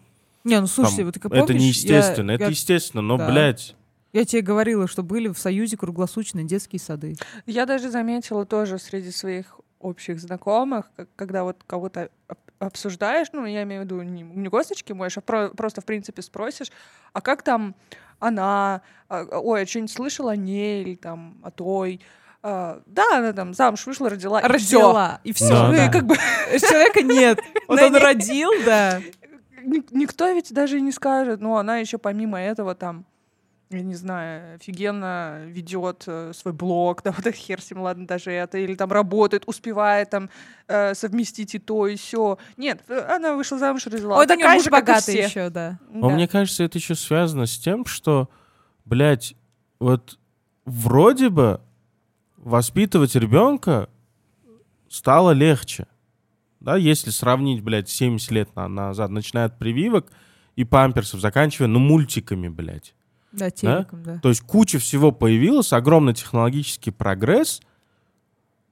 [0.44, 3.18] Не, ну слушайте, там вот ты как помнишь, это неестественно, я, это я- естественно, но,
[3.18, 3.32] да.
[3.32, 3.78] блядь,
[4.12, 7.16] я тебе говорила, что были в Союзе круглосуточные детские сады.
[7.46, 12.10] Я даже заметила тоже среди своих общих знакомых, когда вот кого-то
[12.68, 16.22] обсуждаешь, ну, я имею в виду не, не госточки моешь, а про- просто, в принципе,
[16.22, 16.72] спросишь,
[17.14, 17.76] а как там
[18.20, 22.00] она, а, ой, а что-нибудь слышала о ней или там о той,
[22.46, 24.46] А, да, она там замуж вышла, родила, и.
[24.46, 25.48] Родила, и все.
[25.50, 25.90] Да, Ну, и да.
[25.90, 26.16] как бы
[26.60, 27.40] Человека нет.
[27.70, 29.00] Вот он родил, да.
[29.64, 33.06] Ник- никто ведь даже и не скажет, ну, она еще помимо этого там,
[33.78, 38.08] я не знаю, офигенно ведет э, свой блог, да, вот это хер с ним, ладно,
[38.08, 40.30] даже это, или там работает, успевает там
[40.68, 42.38] э, совместить и то, и все.
[42.58, 44.18] Нет, э, она вышла замуж, родила.
[44.18, 45.80] Ой, да такая муж и богатый еще, да.
[45.90, 46.16] Но Да.
[46.16, 48.30] мне кажется, это еще связано с тем, что,
[48.86, 49.36] блядь,
[49.80, 50.18] вот
[50.66, 51.62] вроде бы
[52.38, 53.90] воспитывать ребенка
[54.90, 55.88] стало легче.
[56.60, 60.12] Да, если сравнить, блядь, 70 лет на- назад, начиная от прививок
[60.56, 62.94] и памперсов, заканчивая, ну, мультиками, блядь.
[63.34, 64.20] Да, телеком, да.
[64.20, 67.62] То есть куча всего появилось, огромный технологический прогресс,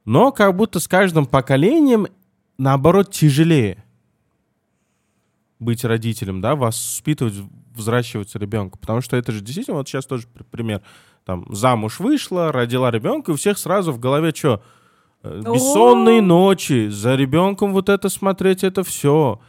[0.05, 2.07] но как будто с каждым поколением,
[2.57, 3.84] наоборот, тяжелее
[5.59, 7.36] быть родителем, да, воспитывать,
[7.76, 8.78] взращивать ребенка.
[8.80, 10.82] Потому что это же действительно, вот сейчас тоже пр- пример,
[11.24, 14.64] там, замуж вышла, родила ребенка, и у всех сразу в голове что?
[15.24, 16.24] Бессонные О.
[16.24, 19.39] ночи, за ребенком вот это смотреть, это все.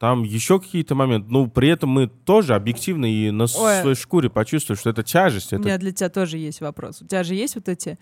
[0.00, 1.28] Там еще какие-то моменты.
[1.30, 3.48] Ну, при этом мы тоже объективно и на Ой.
[3.48, 5.52] своей шкуре почувствуем, что это тяжесть.
[5.52, 7.02] У Это меня для тебя тоже есть вопрос.
[7.02, 7.98] У тебя же есть вот эти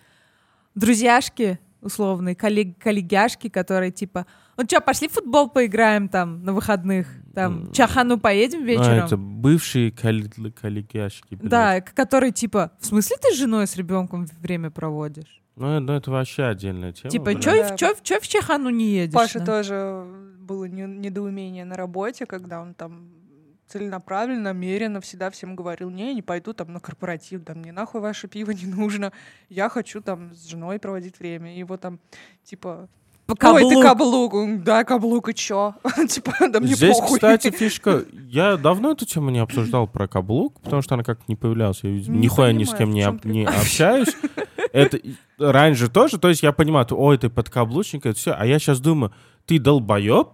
[0.77, 4.27] друзьяшки, условные коллег, коллегяшки, которые типа,
[4.57, 9.03] ну что, пошли в футбол поиграем там на выходных, там, чахану поедем вечером.
[9.03, 11.51] А, это бывшие коллег- коллегяшки, блядь.
[11.51, 15.43] Да, которые типа, в смысле ты с женой с ребенком время проводишь?
[15.59, 17.11] Ну, э- ну, это вообще отдельная тема.
[17.11, 17.43] типа, блядь.
[17.43, 17.75] чё, Да.
[17.75, 19.15] в- чё, в- чё в чахану не едешь?
[19.15, 19.45] Паша да?
[19.47, 20.05] тоже
[20.41, 23.11] было не- недоумение на работе, когда он там
[23.67, 28.27] целенаправленно, намеренно всегда всем говорил, не, не пойду там на корпоратив, да мне нахуй ваше
[28.29, 29.13] пиво не нужно,
[29.51, 31.55] я хочу там с женой проводить время.
[31.55, 31.99] И его там,
[32.45, 32.89] типа,
[33.29, 34.33] По ой, ты каблук.
[34.33, 35.75] каблук, да, каблук, и чё?
[36.09, 37.19] Типа, да мне Здесь, похуй.
[37.19, 38.05] кстати, фишка.
[38.13, 41.81] Я давно эту тему не обсуждал про каблук, потому что она как-то не появлялась.
[41.83, 44.17] Я, Не нихуя ни с понимаю, кем не, об- не общаюсь.
[44.73, 44.99] Это
[45.39, 48.33] раньше тоже, то есть я понимаю, ой, ты подкаблучник, это все.
[48.33, 49.13] А я сейчас думаю,
[49.45, 50.29] ты долбоеб,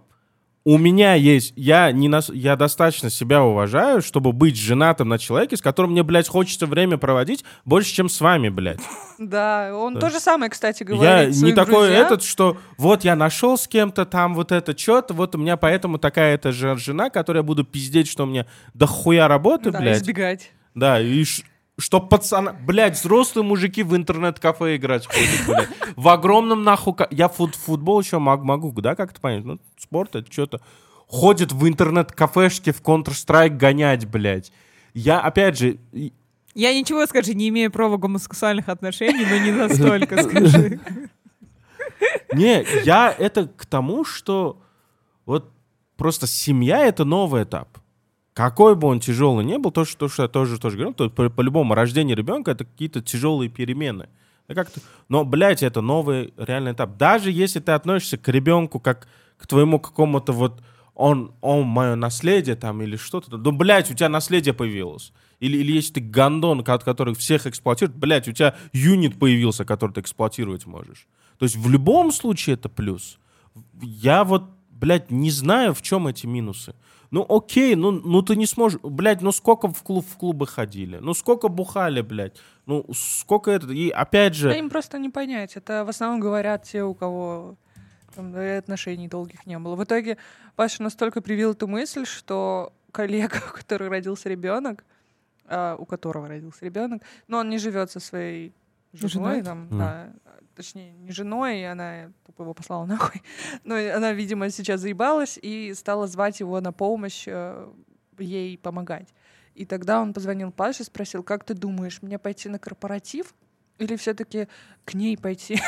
[0.67, 5.55] у меня есть, я, не нас, я достаточно себя уважаю, чтобы быть женатым на человеке,
[5.57, 8.79] с которым мне, блядь, хочется время проводить больше, чем с вами, блядь.
[9.19, 9.99] Да, он Да.
[9.99, 13.67] то же самое, кстати, Я говорит не своим такой этот, что вот я нашел с
[13.67, 18.07] кем-то там вот это что-то, вот у меня поэтому такая-то же жена, которая буду пиздеть,
[18.09, 20.01] что у меня дохуя работы, Да, блядь.
[20.01, 20.51] избегать.
[20.73, 21.23] Да, и
[21.77, 22.53] что пацана...
[22.53, 25.95] Блядь, взрослые мужики в интернет-кафе играть ходят, блядь.
[25.95, 26.95] В огромном нахуй...
[27.11, 29.45] Я фут футбол еще мог- могу, да, как-то понять?
[29.45, 30.61] Ну, спорт это что-то...
[31.07, 34.51] Ходят в интернет-кафешке в Counter-Strike гонять, блядь.
[34.93, 35.77] Я, опять же,
[36.55, 40.79] Я ничего, скажи, не имею права гомосексуальных отношений, но не настолько, скажи.
[42.33, 44.61] Не, я это к тому, что
[45.25, 45.51] вот
[45.97, 47.77] просто семья— это новый этап.
[48.35, 51.09] Какой бы он тяжелый не был, то, что, то, что я тоже, тоже говорил, то
[51.09, 54.09] по- по-любому рождение ребенка— это какие-то тяжелые перемены.
[54.49, 56.97] Да как-то- Но, блядь, это новый реальный этап.
[56.97, 59.07] Даже если ты относишься к ребенку как
[59.37, 60.61] к твоему какому-то вот
[60.95, 65.13] он, он мое наследие там или что-то, ну, блядь, у тебя наследие появилось.
[65.39, 69.93] Или, или если ты гандон, ко- который всех эксплуатирует, блядь, у тебя юнит появился, который
[69.93, 71.07] ты эксплуатировать можешь.
[71.39, 73.17] То есть в любом случае это плюс.
[73.81, 76.75] Я вот, блядь, не знаю, в чем эти минусы.
[77.11, 80.97] Ну окей, ну, ну ты не сможешь, блядь, ну сколько в, клуб, в клубы ходили,
[80.97, 85.55] ну сколько бухали, блядь, ну сколько это, и опять Да же, им просто не понять.
[85.55, 87.55] Это в основном говорят те, у кого
[88.15, 89.75] там, да, и отношений долгих не было.
[89.75, 90.17] В итоге
[90.55, 94.83] Паша настолько привил эту мысль, что коллега, у которого родился ребенок,
[95.47, 98.53] а, у которого родился ребенок, но он не живет со своей
[98.95, 99.43] женой, Женой?
[99.43, 99.77] там, Мгм.
[99.79, 100.13] да,
[100.55, 103.21] точнее, не женой, и она тупо его послала нахуй.
[103.63, 107.67] Но и она, видимо, сейчас заебалась и стала звать его на помощь, э,
[108.17, 109.13] ей помогать.
[109.53, 113.33] И тогда он позвонил Паше, спросил, как ты думаешь, мне пойти на корпоратив
[113.77, 114.47] или все-таки
[114.85, 115.59] к ней пойти?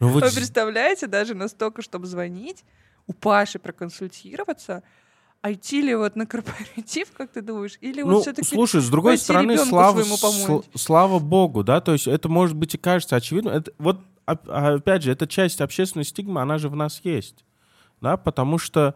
[0.00, 2.64] ну вот Вы представляете, даже настолько, чтобы звонить,
[3.06, 4.82] у Паши проконсультироваться,
[5.42, 8.88] а идти ли вот на корпоратив, как ты думаешь, или ну, вот все-таки слушай, с
[8.88, 10.02] другой стороны, слава,
[10.76, 13.50] слава богу, да, то есть это может быть и кажется очевидно.
[13.50, 17.44] Это, вот, оп- а, опять же, эта часть общественной стигмы, она же в нас есть,
[18.00, 18.94] да, потому что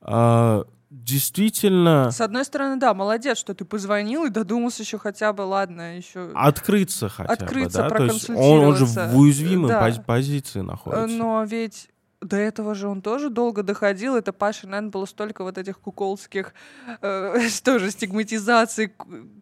[0.00, 5.42] а, действительно С одной стороны, да, молодец, что ты позвонил и додумался еще хотя бы,
[5.42, 6.30] ладно, еще.
[6.34, 9.88] открыться хотя Открыться, бы, да, то есть он, он же в уязвимой Да.
[9.88, 11.06] пози- позиции находится.
[11.06, 11.88] Но ведь
[12.22, 14.16] до этого же он тоже долго доходил.
[14.16, 16.54] Это Паше, наверное, было столько вот этих куколских,
[17.02, 18.92] э, тоже стигматизаций.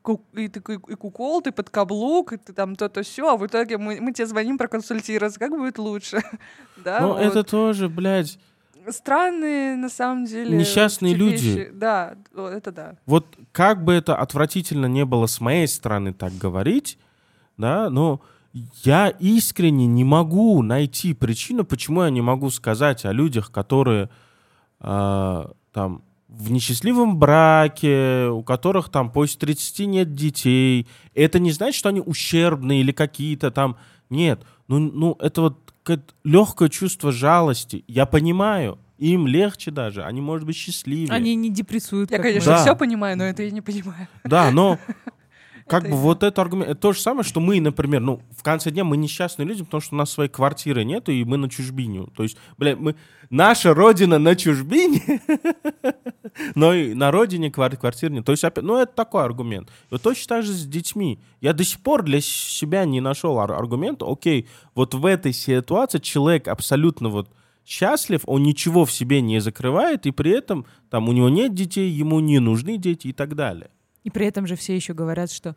[0.03, 3.47] ку- И ты и кукол, ты под каблук, и ты там то-то все, а в
[3.47, 6.23] итоге мы, мы тебе звоним проконсультироваться, как будет лучше.
[6.85, 7.21] да, Ну, вот.
[7.23, 8.39] это тоже, блядь,
[8.89, 10.57] Странные, на самом деле.
[10.57, 11.47] Несчастные люди.
[11.47, 11.71] вещи.
[11.73, 12.97] Да, это да.
[13.07, 16.99] вот как бы это отвратительно не было с моей стороны так говорить,
[17.59, 18.21] да, но
[18.53, 24.11] я искренне не могу найти причину, почему я не могу сказать о людях, которые
[24.81, 30.87] а, там в несчастливом браке, у которых там после 30 нет детей.
[31.15, 33.77] Это не значит, что они ущербные или какие-то там...
[34.11, 35.71] Нет, ну, ну это вот
[36.25, 37.85] легкое чувство жалости.
[37.89, 41.11] Я понимаю, им легче даже, они, может быть, счастливее.
[41.11, 42.53] Они не депрессуют, Я, конечно.
[42.53, 42.63] Да.
[42.63, 44.09] все понимаю, но это я не понимаю.
[44.25, 44.79] Да, но
[45.71, 48.73] как бы вот это аргумент, это то же самое, что мы, например, ну, в конце
[48.73, 52.09] дня мы несчастные люди, потому что у нас своей квартиры нет, и мы на чужбине.
[52.17, 52.97] То есть, бля, мы,
[53.31, 55.21] наша родина на чужбине,
[56.57, 58.25] но и на родине квар- квартир нет.
[58.25, 59.71] То есть, опять, ну, это такой аргумент.
[59.91, 61.21] Вот точно так же с детьми.
[61.41, 66.01] Я до сих пор для себя не нашел ар- аргумента, окей, вот в этой ситуации
[66.01, 67.31] человек абсолютно вот
[67.65, 71.89] счастлив, он ничего в себе не закрывает, и при этом там у него нет детей,
[71.89, 73.71] ему не нужны дети и так далее.
[74.05, 75.55] И при этом же все еще говорят, что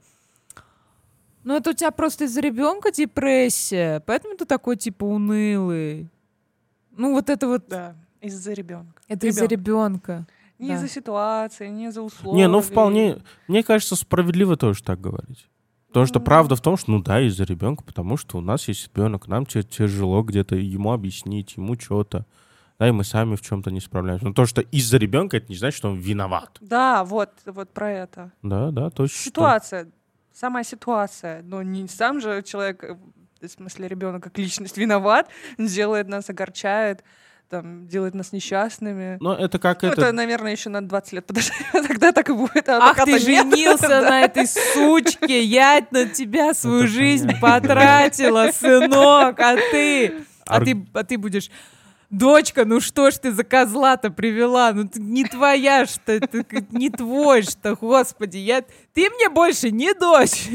[1.43, 6.09] ну это у тебя просто из-за ребенка депрессия, поэтому ты такой типа унылый.
[6.91, 9.01] Ну вот это вот, Да, из-за ребенка.
[9.07, 10.25] это из-за ребенка.
[10.59, 10.75] Не да.
[10.75, 12.37] из-за ситуации, не из-за условий.
[12.37, 13.17] Не, ну вполне,
[13.47, 15.49] мне кажется, справедливо тоже так говорить.
[15.87, 18.87] Потому что правда в том, что, ну да, из-за ребенка, потому что у нас есть
[18.87, 22.25] ребенок, нам тяжело где-то ему объяснить, ему что-то.
[22.79, 24.25] Да, и мы сами в чем-то не справляемся.
[24.25, 26.57] Но то, что из-за ребенка, это не значит, что он виноват.
[26.59, 28.31] Да, вот, вот про это.
[28.41, 29.17] Да, да, точно.
[29.17, 29.87] Ситуация,
[30.33, 32.95] самая ситуация, но не сам же человек, э,
[33.41, 37.03] в смысле ребенок как личность виноват, делает нас, огорчает,
[37.49, 39.17] там, делает нас несчастными.
[39.21, 40.01] Но это как Ну, это...
[40.01, 42.67] это, наверное, еще на 20 лет подожди, тогда так и будет.
[42.67, 43.21] А Ах, ты нет.
[43.21, 44.01] женился Да.
[44.09, 47.47] на этой сучке, я на тебя свою Это жизнь понятно.
[47.69, 50.23] потратила, сынок, а ты...
[50.47, 51.49] А Ар- ты, а ты будешь...
[52.17, 54.71] Дочка, ну что ж ты за козла-то привела?
[54.71, 58.63] Ну ты не твоя что, к- не твой что, господи, я...
[58.93, 60.47] Ты мне больше не дочь.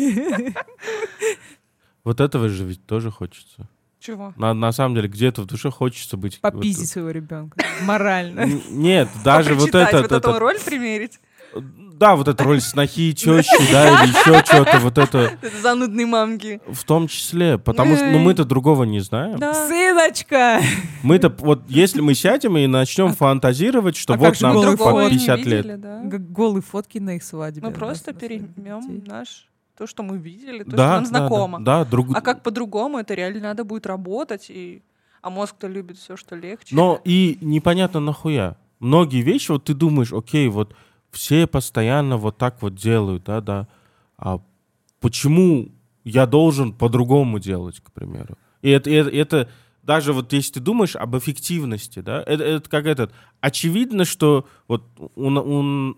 [2.05, 3.69] Вот этого же ведь тоже хочется.
[3.99, 4.33] Чего?
[4.37, 6.39] На, на самом деле, где-то в душе хочется быть...
[6.41, 7.59] вот- Попиздить своего ребенка.
[7.83, 8.45] Морально.
[8.71, 10.03] Нет, даже вот это...
[10.03, 11.19] вот эту роль примерить.
[11.55, 16.61] Да, вот эта роль снохи, тещи, да, или еще что-то, вот это Это занудные мамки.
[16.67, 17.59] в том числе.
[17.59, 19.39] Потому что, ну, мы-то другого не знаем.
[19.39, 19.53] Да.
[19.67, 20.61] Сыночка!
[21.03, 25.11] Мы-то, вот, если мы сядем и начнем фантазировать, что а вот нам по Другого не
[25.11, 25.65] 50 лет.
[25.65, 26.01] видели, да.
[26.05, 27.63] Г- Голые фотки на их свадьбе.
[27.67, 29.47] Мы просто переймем наш
[29.77, 31.59] то, что мы видели, то, что Да, нам да, знакомо.
[31.61, 34.83] да, да, друг- А как по-другому, это реально надо будет работать, и...
[35.23, 36.75] а мозг-то любит все, что легче.
[36.75, 38.57] Но и непонятно нахуя.
[38.81, 40.75] Многие вещи, вот ты думаешь, окей, вот
[41.11, 43.69] все постоянно вот так вот делают, да, да.
[44.17, 44.41] А
[45.01, 45.71] почему
[46.05, 48.37] я должен по-другому делать, к примеру?
[48.63, 49.49] И это, это, это
[49.83, 54.85] даже вот если ты думаешь об эффективности, да, это, это как этот, очевидно, что вот
[54.99, 55.97] у, у,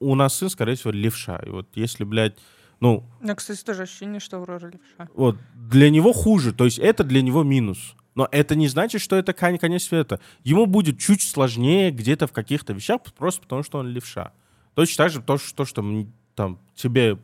[0.00, 1.36] у нас сын, скорее всего, левша.
[1.46, 2.36] И вот если, блядь,
[2.80, 5.08] ну, меня, кстати, тоже ощущение, что Аврора левша.
[5.14, 7.94] вот для него хуже, то есть это для него минус.
[8.14, 10.18] Но это не значит, что это кон- конец света.
[10.42, 14.32] Ему будет чуть сложнее где-то в каких-то вещах, просто потому что он левша.
[14.78, 16.06] Точно так же то, что, то, что
[16.36, 17.18] там, тебе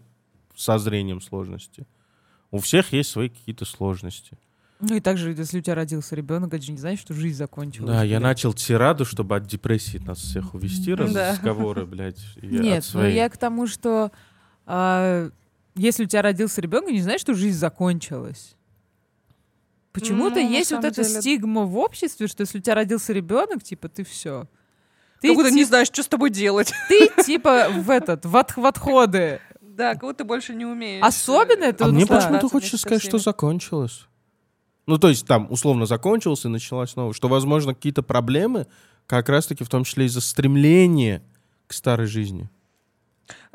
[0.56, 1.86] со зрением сложности.
[2.50, 4.36] У всех есть свои какие-то сложности.
[4.80, 7.88] Ну и также, если у тебя родился ребенок, это же не значит, что жизнь закончилась.
[7.88, 12.18] Да, я начал тираду, чтобы от депрессии нас всех увести, разговоры, блядь.
[12.42, 14.10] Нет, ну я к тому, что
[14.66, 15.30] а,
[15.76, 18.56] если у тебя родился ребенок, не значит, что жизнь закончилась.
[19.92, 23.62] Почему-то Ну, есть вот эта деле- стигма в обществе, что если у тебя родился ребенок,
[23.62, 24.48] типа ты все.
[25.24, 26.72] Ты, Как будто не тип- знаешь, что с тобой делать.
[26.88, 29.40] ты типа в этот в, отх- в отходы.
[29.62, 31.02] Да, как будто больше не умеешь.
[31.02, 34.06] Особенно это А мне почему-то хочется сказать, что закончилось.
[34.86, 37.14] Ну, то есть там условно закончилось и началось новое.
[37.14, 38.66] Что, возможно, какие-то проблемы
[39.06, 41.22] как раз-таки в том числе из-за стремления
[41.66, 42.50] к старой жизни.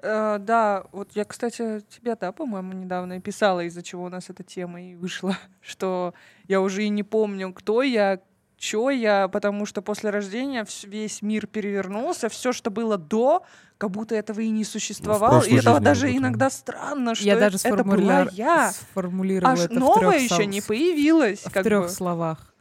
[0.02, 4.30] Э, да, вот я, кстати, тебе, да, по-моему, недавно и писала, из-за чего у нас
[4.30, 6.14] эта тема и вышла, что
[6.48, 8.20] я уже и не помню, кто я,
[8.60, 13.44] чё я, потому что после рождения весь мир перевернулся, все, что было до,
[13.78, 17.34] как будто этого и не существовало, и прошлой это жизни даже иногда странно, что Я
[17.34, 21.40] это, даже это была я, сформулировала аж это в новое трёх еще сол- не появилось,
[21.46, 21.90] в трех бы.
[21.90, 22.54] словах.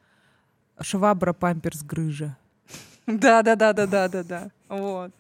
[0.81, 2.37] Швабра, памперс, грыжа.
[3.07, 4.51] Да, да, да, да, да, да, да.
[4.69, 5.11] Вот.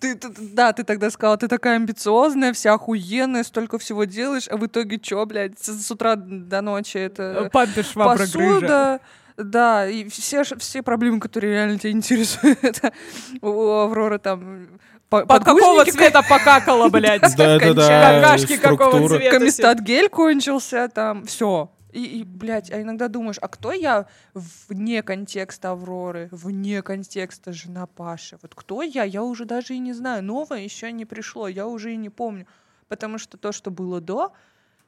[0.00, 4.56] Ты, ты- да, ты тогда сказала, ты такая амбициозная, вся охуенная, столько всего делаешь, а
[4.56, 9.00] в итоге чё, блядь, с, с утра до ночи это Памперс, швабра, грыжа.
[9.36, 12.92] Да, и все, все проблемы, которые реально тебя интересуют, это
[13.42, 14.68] у Авроры там
[15.08, 17.36] по- Под какого цвета покакала, блядь?
[17.36, 19.38] Да-да-да, Какашки какого цвета?
[19.38, 21.70] Комистат гель кончился, там, все.
[21.92, 27.86] И, и, блядь, а иногда думаешь, а кто я вне контекста Авроры, вне контекста жена
[27.86, 28.38] Паши?
[28.40, 29.04] Вот кто я?
[29.04, 30.24] Я уже даже и не знаю.
[30.24, 32.46] Новое еще не пришло, я уже и не помню.
[32.88, 34.32] Потому что то, что было до,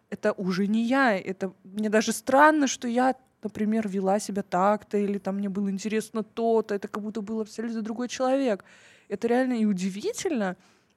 [0.08, 1.14] это уже не я.
[1.18, 3.14] Это мне даже странно, что я,
[3.44, 6.74] например, вела себя так-то, или там мне было интересно то-то.
[6.74, 8.64] Это как будто был абсолютно другой человек.
[9.08, 10.56] Это реально и удивительно,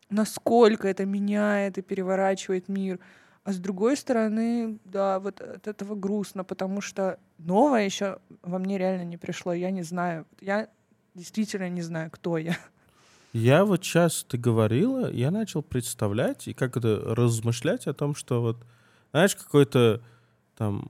[0.09, 2.99] насколько это меняет и переворачивает мир.
[3.43, 8.77] А с другой стороны, да, вот от этого грустно, потому что новое еще во мне
[8.77, 9.53] реально не пришло.
[9.53, 10.25] Я не знаю.
[10.41, 10.67] Я
[11.13, 12.57] действительно не знаю, кто я.
[13.33, 18.41] Я вот сейчас ты говорила, я начал представлять и как это размышлять о том, что
[18.41, 18.65] вот,
[19.11, 20.01] знаешь, какой-то
[20.57, 20.89] там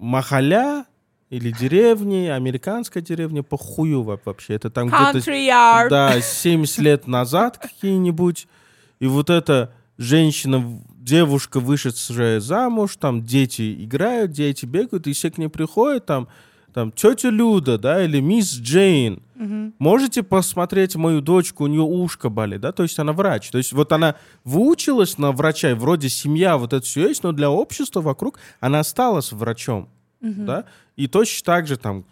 [0.00, 0.86] махаля
[1.28, 4.54] или деревни, американская деревня, похую во- вообще.
[4.54, 5.20] Это там где-то
[5.90, 8.48] да, 70 лет назад какие-нибудь.
[8.98, 15.38] И вот эта женщина, девушка, вышедшая замуж, там дети играют, дети бегают, и все к
[15.38, 16.28] ней приходят, там,
[16.72, 19.22] там тетя Люда, да, или мисс Джейн.
[19.78, 23.50] Можете посмотреть мою дочку, у нее ушко болит, да, то есть она врач.
[23.50, 24.14] То есть вот она
[24.44, 28.80] выучилась на врача, и вроде семья, вот это все есть, но для общества вокруг она
[28.80, 29.88] осталась врачом,
[30.46, 30.64] да.
[30.96, 32.04] И точно так же там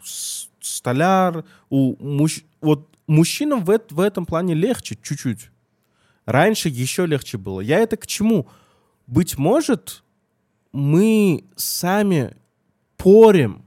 [0.60, 5.50] столяр, у мужч- вот мужчинам в, в этом плане легче чуть-чуть.
[6.24, 7.60] Раньше еще легче было.
[7.60, 8.46] Я это к чему?
[9.08, 10.04] быть может,
[10.70, 12.36] мы сами
[12.96, 13.64] порем,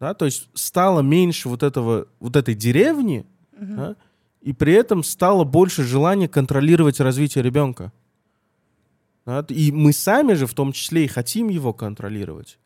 [0.00, 3.24] да, то есть стало меньше вот этого, вот этой деревни,
[3.58, 3.96] да,
[4.40, 7.92] и при этом стало больше желания контролировать развитие ребенка.
[9.24, 12.58] Да, и мы сами же в том числе и хотим его контролировать.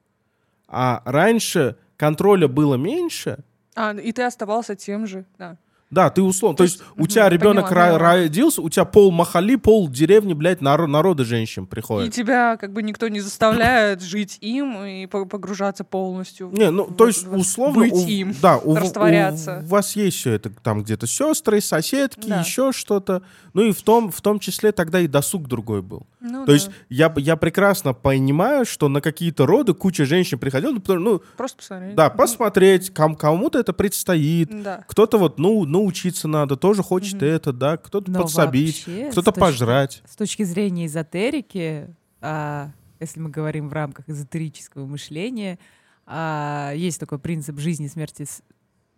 [0.66, 3.38] А раньше контроля было меньше,
[3.76, 5.56] А, и ты оставался тем же, да.
[5.90, 6.54] Да, ты условно.
[6.56, 10.34] То, То есть есть, у тебя ребенок поняла, родился, у тебя пол махали, пол деревни,
[10.34, 12.12] блядь, наро- народы женщин И приходят.
[12.12, 16.50] тебя как бы никто не заставляет жить им и по- погружаться полностью.
[16.52, 18.34] Не, ну, в- то есть, условно, быть у, им.
[18.42, 19.60] да, у, растворяться.
[19.64, 22.40] у вас есть все это, там где-то сестры, соседки, Да.
[22.40, 23.22] еще что-то.
[23.54, 26.06] Ну и в том, в том числе тогда и досуг другой был.
[26.20, 26.52] Ну То да.
[26.52, 31.56] есть я, я прекрасно понимаю, что на какие-то роды куча женщин приходила, ну, ну, Просто
[31.58, 31.94] посмотреть.
[31.94, 34.62] да, посмотреть, ком- кому-то это предстоит.
[34.62, 34.84] Да.
[34.88, 37.24] Кто-то вот, ну, научиться надо, тоже хочет Мгм.
[37.24, 40.02] это, да, кто-то Но подсобить, вообще, кто-то с точки- пожрать.
[40.06, 41.88] С точки зрения эзотерики,
[42.20, 42.70] а,
[43.00, 45.58] если мы говорим в рамках эзотерического мышления,
[46.06, 48.26] а, есть такой принцип жизни, смерти,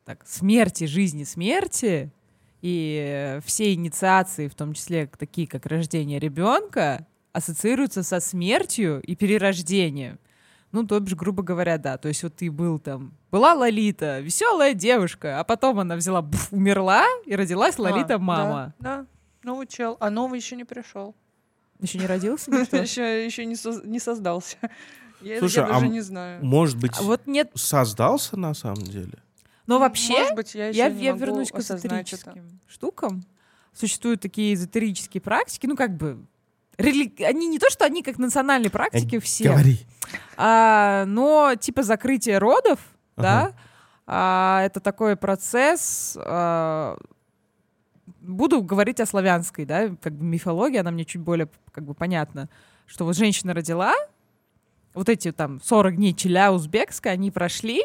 [0.05, 2.11] так, смерти, жизни, смерти,
[2.63, 10.19] и все инициации, в том числе такие, как рождение ребенка, ассоциируются со смертью и перерождением.
[10.73, 11.99] Ну, то бишь, грубо говоря, да.
[11.99, 16.53] То есть вот ты был там, была Лолита, веселая девушка, а потом она взяла, бф,
[16.53, 18.75] умерла, и родилась А, Лолита да, мама.
[18.79, 19.07] Да,
[19.43, 19.97] новый чел.
[20.01, 21.15] А новый еще не пришел.
[21.81, 22.51] Еще не родился?
[22.73, 24.57] Еще, еще не, соз- не создался.
[25.23, 26.45] Я, Слушай, я даже а не знаю.
[26.45, 27.51] Может быть, А Вот нет.
[27.55, 29.19] создался на самом деле?
[29.67, 32.17] Но вообще, Может быть, я, я, я вернусь к осознать это.
[32.17, 33.23] эзотерическим штукам.
[33.75, 36.25] Существуют такие эзотерические практики, ну как бы
[36.81, 39.79] рели- они не то, что они как национальные практики все, Э, Говори.
[40.37, 42.79] а, но типа закрытие родов,
[43.17, 43.23] Ага.
[43.23, 43.53] да,
[44.07, 46.17] а, это такой процесс.
[46.21, 46.97] а,
[48.21, 52.49] буду говорить о славянской, да, как бы мифологии, она мне чуть более как бы понятна,
[52.87, 53.95] что вот женщина родила,
[54.95, 57.83] вот эти там 40 дней челя узбекская, они прошли,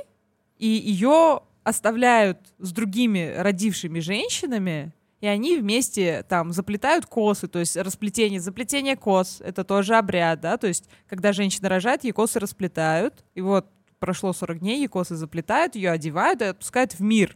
[0.58, 4.92] и ее оставляют с другими родившими женщинами,
[5.22, 10.58] и они вместе там заплетают косы, то есть расплетение, заплетение кос, это тоже обряд, да,
[10.58, 13.68] то есть когда женщина рожает, ей косы расплетают, и вот
[14.00, 17.36] прошло 40 дней, ей косы заплетают, ее одевают и отпускают в мир.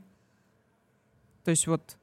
[1.43, 1.97] То есть вот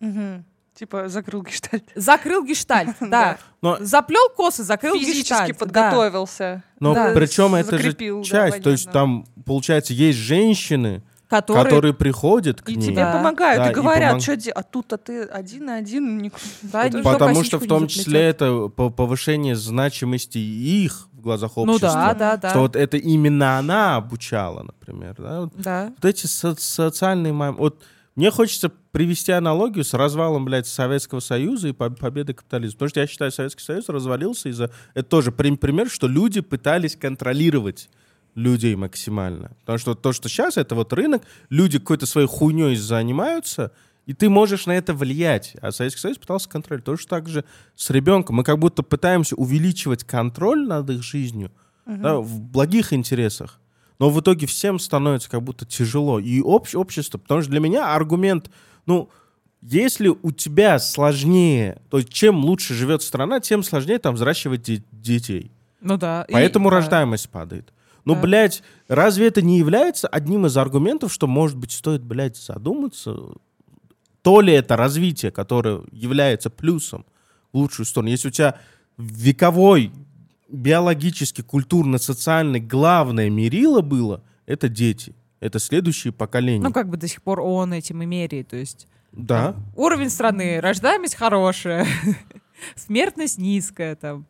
[0.00, 0.44] Мгм.
[0.74, 1.84] Типа закрыл гештальт.
[1.94, 3.38] закрыл гештальт, да.
[3.62, 5.52] Но, Заплел косы, закрыл Физически гештальт.
[5.52, 5.58] да.
[5.58, 6.62] подготовился.
[6.80, 8.62] но Да, причем это же да, часть.
[8.62, 12.86] то есть там, получается, есть женщины, Которые, которые приходят к И ней.
[12.86, 13.12] тебе Да.
[13.14, 16.18] помогают, Да, и и говорят, помог- что де- а тут-то ты один на один.
[16.18, 21.20] ник- Да, Потому никто Потому что в том числе это по- повышение значимости их в
[21.20, 21.92] глазах Ну общества.
[21.92, 22.50] да, да, да.
[22.50, 25.16] Что вот это именно она обучала, например.
[25.18, 25.40] Да?
[25.40, 25.92] Вот, Да.
[25.96, 27.56] вот эти со- социальные мам...
[27.56, 27.82] Вот
[28.14, 32.74] мне хочется привести аналогию с развалом, блядь, Советского Союза и по- победой капитализма.
[32.78, 34.70] Потому что я считаю, Советский Союз развалился из-за...
[34.94, 37.90] Это тоже прим- пример, что люди пытались контролировать
[38.36, 39.50] людей максимально.
[39.60, 43.72] Потому что то, что сейчас, это вот рынок, люди какой-то своей хуйней занимаются,
[44.04, 45.56] и ты можешь на это влиять.
[45.60, 46.84] А Советский Союз пытался контролировать.
[46.84, 48.36] Точно так же с ребенком.
[48.36, 51.50] Мы как будто пытаемся увеличивать контроль над их жизнью
[51.86, 53.58] да, в благих интересах.
[53.98, 56.20] Но в итоге всем становится как будто тяжело.
[56.20, 58.50] И общ- общество, потому что для меня аргумент,
[58.84, 59.08] ну,
[59.62, 64.82] если у тебя сложнее, то есть чем лучше живет страна, тем сложнее там взращивать де-
[64.92, 65.50] детей.
[65.80, 66.24] Ну да.
[66.28, 66.76] И- Поэтому да.
[66.76, 67.72] рождаемость падает.
[68.06, 68.20] Ну, Да.
[68.22, 73.16] блядь, разве это не является одним из аргументов, что, может быть, стоит, блядь, задуматься,
[74.22, 77.04] то ли это развитие, которое является плюсом
[77.52, 78.10] в лучшую сторону.
[78.10, 78.58] Если у тебя
[78.96, 79.92] вековой
[80.48, 85.14] биологически, культурно-социальный главное мерило было, это дети.
[85.40, 86.62] Это следующие поколения.
[86.62, 88.48] Ну, как бы до сих пор он этим и меряет.
[88.48, 89.56] То есть да.
[89.74, 91.86] уровень страны, рождаемость хорошая,
[92.76, 94.26] смертность низкая там.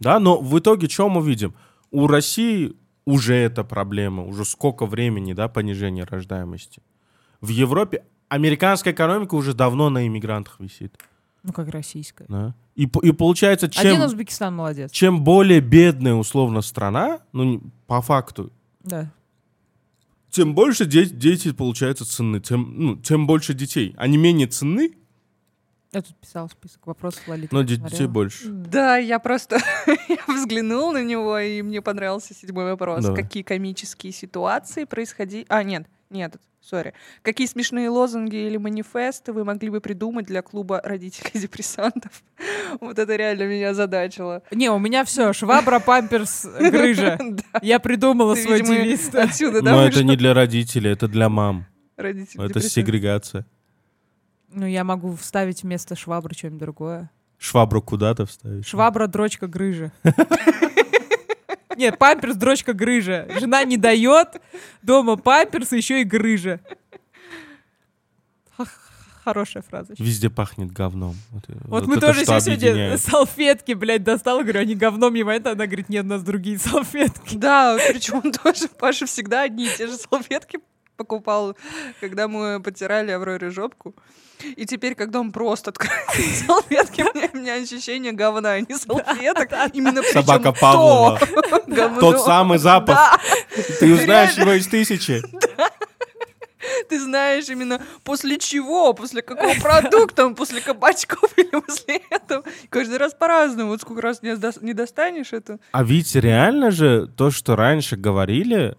[0.00, 1.54] Да, но в итоге что мы видим?
[1.90, 2.76] У России
[3.06, 6.82] уже эта проблема, уже сколько времени, да, понижение рождаемости.
[7.40, 10.98] В Европе американская экономика уже давно на иммигрантах висит.
[11.44, 12.26] Ну, как российская.
[12.28, 12.54] Да.
[12.74, 14.90] И, и получается, Один чем, Узбекистан молодец.
[14.90, 18.52] чем более бедная условно страна, ну, по факту,
[18.82, 19.12] Да.
[20.28, 23.94] тем больше де- дети, получается, ценны, тем, ну, тем больше детей.
[23.96, 24.92] Они менее ценны,
[25.96, 27.48] Я тут писал список вопросов Лолиты.
[27.56, 27.90] но посмотрела.
[27.90, 28.48] детей больше.
[28.48, 29.56] Да, я просто
[30.08, 33.02] я взглянул на него, и мне понравился седьмой вопрос.
[33.02, 33.22] Давай.
[33.22, 35.46] Какие комические ситуации происходили...
[35.48, 36.92] А, нет, нет, сори.
[37.22, 42.22] Какие смешные лозунги или манифесты вы могли бы придумать для клуба родителей депрессантов?
[42.80, 44.42] Вот это реально меня задачило.
[44.50, 47.18] Не, у меня все, швабра, памперс, грыжа.
[47.30, 49.14] Да, Я придумала ты, свой девиз.
[49.14, 51.64] Отсюда, да, Но это не для родителей, это для мам.
[51.96, 53.46] родители Это сегрегация.
[54.56, 57.10] Ну, я могу вставить вместо швабры что-нибудь другое.
[57.36, 58.66] Швабру куда-то вставить.
[58.66, 59.92] Швабра, дрочка, грыжа.
[61.76, 63.28] Нет, памперс, дрочка, грыжа.
[63.38, 64.40] Жена не дает,
[64.80, 66.60] дома памперс, еще и грыжа.
[69.22, 69.92] Хорошая фраза.
[69.98, 71.16] Везде пахнет говном.
[71.32, 75.46] Вот, Вот, мы это тоже что здесь сегодня салфетки, блядь, достала, говорю, они говном ебают,
[75.46, 77.36] она говорит, нет, у нас другие салфетки.
[77.36, 80.60] Да, причем тоже Паша всегда одни и те же салфетки
[80.96, 81.56] покупал,
[82.00, 83.94] когда мы потирали Авроре жопку.
[84.56, 86.06] И теперь, когда он просто открывает
[86.46, 89.50] салфетки, у меня, у меня ощущение говна, а не салфеток.
[89.72, 91.18] Именно Собака Павлова.
[92.00, 92.96] Тот самый запах.
[92.96, 93.20] Да,
[93.80, 94.50] Ты узнаешь Реально.
[94.50, 95.22] его из тысячи.
[96.88, 102.44] ты знаешь именно после чего, после какого продукта, после кабачков или после этого.
[102.68, 103.70] Каждый раз по-разному.
[103.70, 105.58] Вот сколько раз не достанешь это.
[105.72, 108.76] А ведь реально же то, что раньше говорили,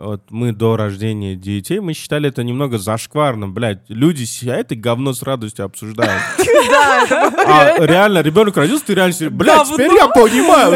[0.00, 3.82] вот мы до рождения детей, мы считали это немного зашкварным, блядь.
[3.88, 6.22] Люди сидят и говно с радостью обсуждают.
[6.70, 10.72] Да, это А реально, ребенок родился, ты реально блядь, теперь я понимаю.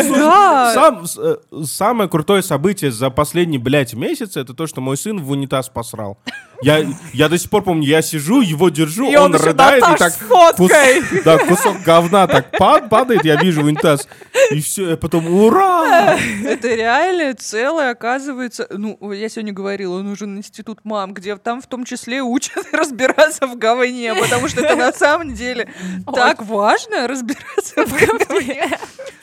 [1.17, 5.69] Э, самое крутое событие за последний, блядь, месяц, это то, что мой сын в унитаз
[5.69, 6.19] посрал.
[6.63, 9.83] Я, я до сих пор помню, я сижу, его держу, И он, он еще рыдает,
[9.83, 10.13] и так
[10.57, 14.09] кус- да, кусок говна так пад- падает, я вижу унитаз.
[14.51, 16.17] И все, я потом, ура!
[16.45, 21.85] Это реально целое, оказывается, ну, я сегодня говорила, нужен институт мам, где там в том
[21.85, 25.69] числе учат разбираться в говне, потому что это на самом деле
[26.15, 27.93] так важно разбираться в
[28.29, 28.71] говне.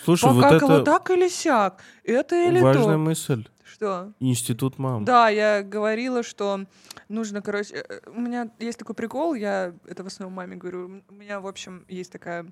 [0.04, 2.98] Слушай, вот это так или сяк, это или важная то.
[2.98, 3.46] мысль.
[3.82, 4.14] Что?
[4.20, 5.06] Институт мам.
[5.06, 6.68] Да, я говорила, что
[7.10, 11.14] нужно, короче, э, у меня есть такой прикол, я это в основном маме говорю, у
[11.16, 12.44] меня, в общем, есть такая,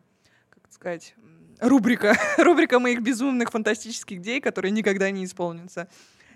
[0.50, 1.14] как сказать,
[1.60, 5.88] рубрика, рубрика моих безумных фантастических идей, которые никогда не исполнятся.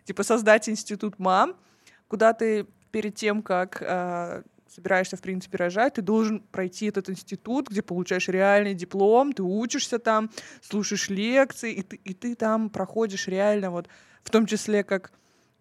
[0.03, 1.55] Типа создать институт мам,
[2.07, 7.67] куда ты перед тем, как э, собираешься, в принципе, рожать, ты должен пройти этот институт,
[7.67, 10.29] где получаешь реальный диплом, ты учишься там,
[10.61, 13.87] слушаешь лекции, и ты, и ты там проходишь реально вот,
[14.23, 15.11] в том числе, как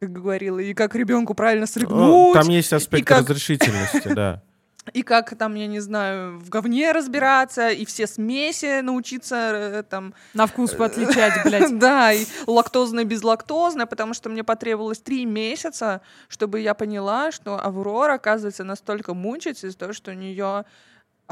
[0.00, 4.42] как говорила, и как ребенку правильно Ну, срыгнуть, Там есть аспект как- разрешительности, да.
[4.92, 10.12] и как там, я не знаю, в говне разбираться, и все смеси научиться э, там
[10.34, 11.78] На вкус отличать, блядь.
[11.78, 18.14] Да, и лактозное, безлактозное, потому что мне потребовалось три месяца, чтобы я поняла, что Аврора,
[18.14, 20.64] оказывается, настолько мучается из-за того, что у нее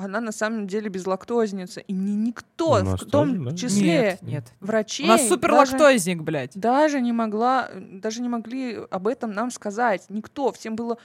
[0.05, 1.81] она на самом деле безлактозница.
[1.81, 3.57] И мне никто, в том тоже, да?
[3.57, 4.53] числе Нет, нет.
[4.61, 6.53] врачей, У нас даже- суперлактозник, блядь.
[6.55, 10.05] даже не могла, даже не могли об этом нам сказать.
[10.09, 10.53] Никто.
[10.53, 10.99] Всем было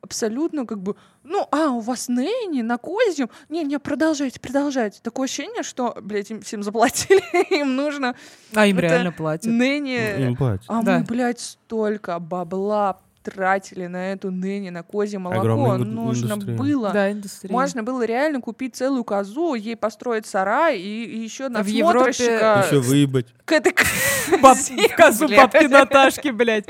[0.00, 3.30] абсолютно как бы, ну, а, у вас Нэнни на козьем?
[3.48, 4.98] Не, не, продолжайте, продолжайте.
[5.00, 7.22] Такое ощущение, что, блядь, им всем заплатили,
[7.60, 8.16] им нужно
[8.54, 9.46] А им реально платят.
[9.46, 10.26] Нэнни...
[10.26, 10.64] Им платят.
[10.68, 10.98] А Да.
[10.98, 15.40] мы, блядь, столько бабла тратили на эту Нэнни, на козье молоко.
[15.40, 16.56] Огромная Нужно индустрия.
[16.56, 16.92] было...
[16.92, 17.52] Да, индустрия.
[17.52, 22.80] Можно было реально купить целую козу, ей построить сарай и, и еще В Европе Еще
[22.80, 23.26] выебать.
[23.44, 26.66] к этой козе, козу бабки Наташки, блядь.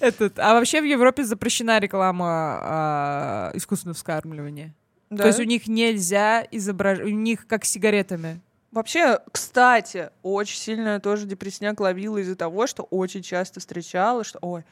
[0.00, 0.38] Этот.
[0.38, 2.26] А вообще в Европе запрещена реклама
[2.62, 4.74] а, искусственного вскармливания.
[5.10, 5.24] Да.
[5.24, 8.40] То есть у них нельзя изображать, у них как с сигаретами.
[8.70, 14.62] Вообще, кстати, очень сильно тоже депресняк ловила из-за того, что очень часто встречала, что, ой,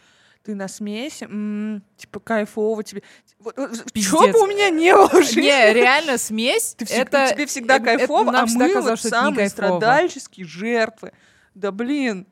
[0.48, 3.02] ты на смеси, м, типа кайфово тебе.
[3.38, 3.54] Вот,
[3.92, 4.10] Пиздец.
[4.10, 5.42] Чё бы у меня не было жизни?
[5.42, 6.74] Не, реально смесь.
[6.74, 10.46] Ты всег- это тебе всегда это кайфово, а всегда мы казалось, вот это самые страдальческие
[10.46, 11.12] жертвы.
[11.54, 12.26] Да блин.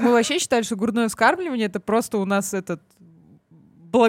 [0.00, 2.80] Мы вообще считали, что грудное вскармливание это просто у нас этот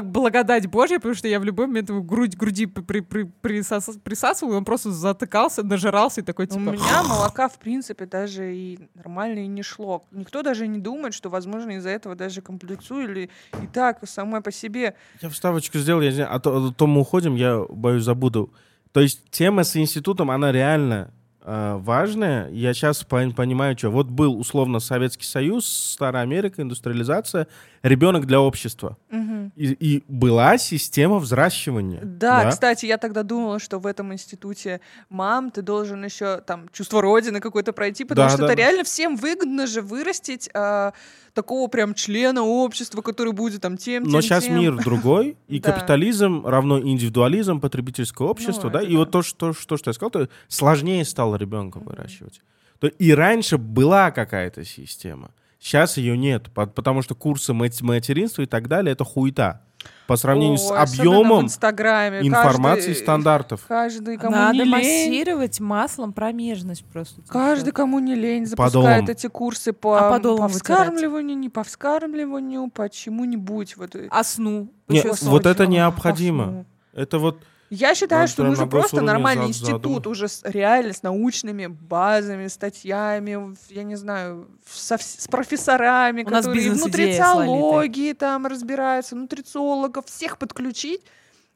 [0.02, 4.00] благодать Божья, потому что я в любой момент его грудь груди при- при- при- присас-
[4.00, 6.60] присасывал, и он просто затыкался, нажирался и такой У типа.
[6.72, 10.04] меня молока, в принципе, даже и нормально и не шло.
[10.12, 13.30] Никто даже не думает, что, возможно, из-за этого даже комплексую или
[13.62, 14.96] и так самой по себе.
[15.22, 18.52] Я вставочку сделал, я не знаю, а то, а то мы уходим, я боюсь забуду.
[18.92, 21.12] То есть тема с институтом, она реально
[21.48, 22.50] э, важная.
[22.50, 23.89] Я сейчас понимаю, что.
[23.89, 27.48] Вот был условно Советский Союз, Старая Америка, индустриализация,
[27.84, 28.98] ребенок для общества.
[29.10, 29.54] Мгм.
[29.56, 32.02] И, и была система взращивания.
[32.04, 37.02] Да, кстати, я тогда думала, что в этом институте мам ты должен еще там чувство
[37.02, 38.62] родины какое-то пройти, потому Да, что да, это да.
[38.62, 40.93] реально всем выгодно же вырастить а,
[41.38, 44.60] такого прям члена общества, который будет там тем, Но тем, сейчас тем.
[44.60, 45.72] мир другой, и Да.
[45.72, 49.12] капитализм равно индивидуализм, потребительское общество, Ну, да, это и вот да.
[49.12, 52.42] то, что, что, что я сказал, то сложнее стало ребенка выращивать.
[52.80, 58.46] То и раньше была какая-то система, сейчас ее нет, по- потому что курсы материнства и
[58.48, 59.62] так далее это хуета
[60.08, 62.20] по сравнению с особенно в объемом Инстаграме.
[62.28, 63.62] информации, Каждый- стандартов.
[63.68, 67.16] Каждый, кому Надо не лень, массировать маслом промежность просто.
[67.22, 67.34] типа.
[67.34, 69.06] каждый, кому не лень, запускает Подолом.
[69.10, 70.52] эти курсы по, А по вытирать?
[70.54, 73.76] вскармливанию, не по вскармливанию, по чему-нибудь.
[73.78, 73.96] Вот.
[74.10, 74.70] А сну?
[74.88, 76.44] Не, Ещё вот это По необходимо.
[76.46, 76.66] сну.
[76.94, 79.78] Это вот Я считаю, Ну, что на просто нормальный за- задумал.
[79.97, 86.26] институт уже с, реально с научными базами, статьями, я не знаю, со с профессорами, У
[86.26, 91.01] которые в нутрициологии там разбираются, нутрициологов, всех подключить,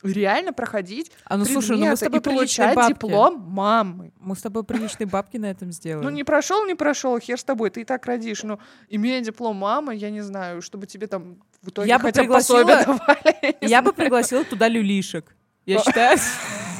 [0.04, 2.94] реально проходить А ну слушай, ну мы с предметы тобой и получать бабки.
[2.94, 4.12] диплом мамы.
[4.20, 6.04] Мы с тобой приличные бабки на этом сделаем.
[6.04, 8.44] Ну, не прошел, не прошел, хер с тобой, ты и так родишь.
[8.44, 8.60] Ну,
[8.90, 12.28] имея диплом мамы, я не знаю, чтобы тебе там в итоге Я бы хотя бы
[12.28, 13.58] пригласила- пособие давали.
[13.62, 15.36] не Я бы пригласила туда люлишек.
[15.66, 16.18] Я считаю,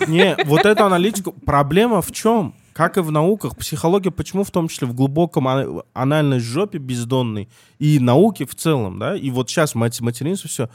[0.08, 1.34] Не, вот эту аналитику.
[1.46, 2.54] Проблема в чем?
[2.74, 7.50] Как и в науках, психология почему в том числе в глубоком ана- анальной жопе бездонной
[7.80, 10.70] и науки в целом, да, и вот сейчас материнство все,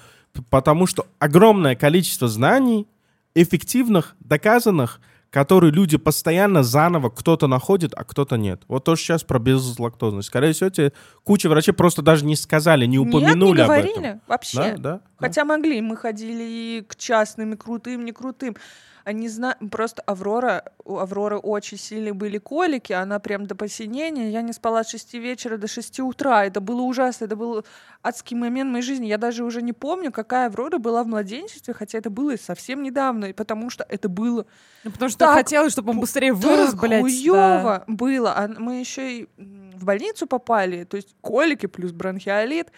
[0.51, 2.87] потому что огромное количество знаний,
[3.35, 5.01] эффективных, доказанных,
[5.31, 8.63] которые люди постоянно заново кто-то находит, а кто-то нет.
[8.69, 10.29] Вот то, что сейчас про безлактозность.
[10.29, 10.93] Скорее всего, тебе
[11.25, 14.21] куча врачей просто даже не сказали, не упомянули Нет, не об говорили, этом.
[14.27, 14.57] вообще.
[14.57, 15.01] Да, да.
[15.19, 18.57] Хотя могли, мы ходили и к частным, и крутым, не крутым.
[19.07, 19.57] Они зна...
[19.71, 24.31] Просто Аврора, у Авроры очень сильные были колики, она прям до посинения.
[24.33, 26.45] Я не спала с 6 вечера до 6 утра.
[26.45, 27.65] Это было ужасно, это был
[28.03, 29.07] адский момент моей жизни.
[29.07, 33.33] Я даже уже не помню, какая Аврора была в младенчестве, хотя это было совсем недавно,
[33.33, 34.45] потому что это было
[34.83, 37.03] ну, потому что Так, хотелось, чтобы он быстрее вырос, так блядь.
[37.03, 38.33] хуёво было.
[38.37, 42.73] А мы еще и в больницу попали, то есть колики плюс бронхиолит,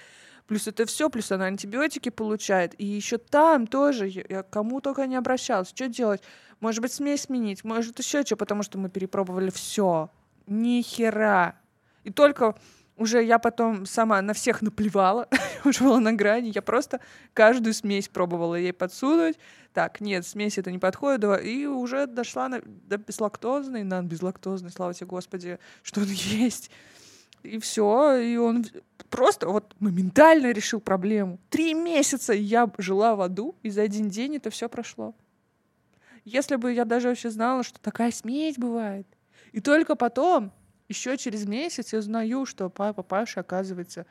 [0.48, 2.74] плюс это все, плюс она антибиотики получает.
[2.80, 5.68] И еще там тоже я, кому только не обращалась.
[5.68, 6.22] Что делать?
[6.58, 10.10] Может быть, смесь сменить, может еще что, потому что мы перепробовали все.
[10.46, 11.54] Ни хера.
[12.02, 12.56] И только
[12.96, 15.28] уже я потом сама на всех наплевала,
[15.64, 17.00] уже была на грани, я просто
[17.32, 19.38] каждую смесь пробовала ей подсунуть.
[19.72, 24.94] Так, нет, смесь это не подходит, и уже дошла на, до безлактозной, на безлактозной, слава
[24.94, 26.70] тебе, Господи, что он есть.
[27.42, 28.64] И все, и он
[29.10, 31.38] просто вот моментально решил проблему.
[31.50, 35.14] Три месяца я жила в аду, и за один день это все прошло.
[36.24, 39.06] Если бы я даже вообще знала, что такая смесь бывает.
[39.52, 40.52] И только потом,
[40.88, 44.04] еще через месяц, я узнаю, что папа Паша, оказывается,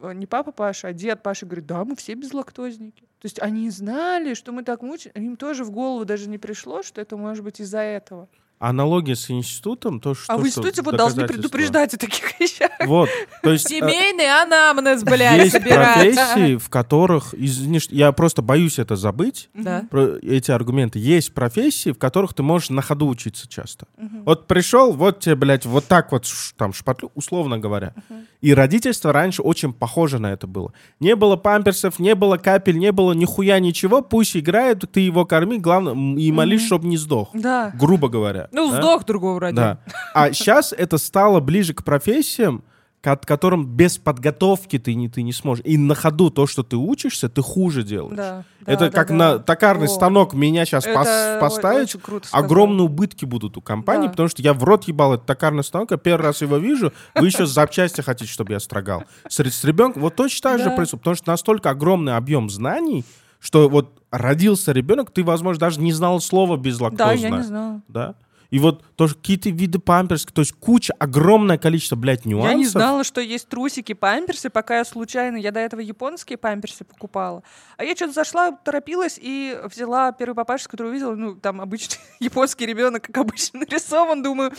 [0.00, 3.02] э, не папа Паша, а дед Паша говорит, да, мы все безлактозники.
[3.18, 6.82] То есть они знали, что мы так мучаем, им тоже в голову даже не пришло,
[6.82, 8.28] что это может быть из-за этого.
[8.68, 10.32] Аналогия с институтом, то, что...
[10.32, 12.70] а в институте вот должны предупреждать о таких вещах.
[12.86, 13.08] Вот,
[13.42, 13.66] то есть...
[13.70, 16.14] э, Семейный анамнез, блядь, Есть собирать.
[16.14, 19.84] профессии, в которых, извини, что- я просто боюсь это забыть, Да.
[19.90, 20.98] про эти аргументы.
[21.00, 23.86] Есть профессии, в которых ты можешь на ходу учиться часто.
[23.96, 24.22] Мгм.
[24.24, 27.94] Вот пришел, вот тебе, блядь, вот так вот ш- там шпатлю, условно говоря.
[28.08, 28.26] Мгм.
[28.42, 30.72] И родительство раньше очень похоже на это было.
[31.00, 34.02] Не было памперсов, не было капель, не было нихуя ничего.
[34.02, 36.66] Пусть играет, ты его корми, главное, и молись, Мгм.
[36.66, 37.30] чтобы не сдох.
[37.34, 37.72] Да.
[37.74, 38.48] Грубо говоря.
[38.52, 38.76] Ну, да?
[38.78, 39.56] сдох другого ради.
[39.56, 39.78] Да.
[40.14, 42.62] А сейчас это стало ближе к профессиям,
[43.00, 45.64] ко- которым без подготовки ты не, ты не сможешь.
[45.66, 48.16] И на ходу то, что ты учишься, ты хуже делаешь.
[48.16, 49.14] Да, да, это да, как да.
[49.14, 49.88] на токарный О.
[49.88, 52.00] станок меня сейчас Это поставить.
[52.00, 52.44] круто сказал.
[52.44, 54.10] Огромные убытки будут у компании, Да.
[54.10, 57.26] потому что я в рот ебал этот токарный станок, я первый раз его вижу, вы
[57.26, 59.04] еще запчасти хотите, чтобы я строгал.
[59.28, 60.70] С, с ребенком вот точно так же Да.
[60.76, 63.04] происходит, потому что настолько огромный объем знаний,
[63.40, 67.16] что вот родился ребенок, ты, возможно, даже не знал слова безлактозное.
[67.16, 67.80] Да, я не знала.
[67.88, 68.14] Да?
[68.52, 72.50] И вот тоже какие-то виды памперс, то есть куча, огромное количество, блядь, нюансов.
[72.50, 76.84] Я не знала, что есть трусики, памперсы, пока я случайно, я до этого японские памперсы
[76.84, 77.42] покупала.
[77.78, 82.66] А я что-то зашла, торопилась и взяла первый папашец, который увидела, ну, там обычный японский
[82.66, 84.52] ребенок, как обычно нарисован, думаю,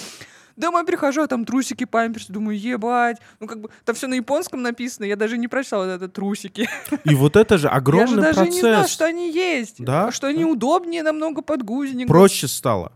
[0.55, 3.17] Домой прихожу, а там трусики, памперсы, думаю, ебать.
[3.39, 5.47] Ну, как бы, там все на японском написано, я даже не
[5.79, 6.69] вот это трусики.
[7.05, 8.53] И вот это же я же огромный даже процесс.
[8.55, 9.83] не знала, что они есть.
[9.83, 10.49] Да, Что они да.
[10.49, 12.07] удобнее намного подгузников.
[12.09, 12.91] проще стало.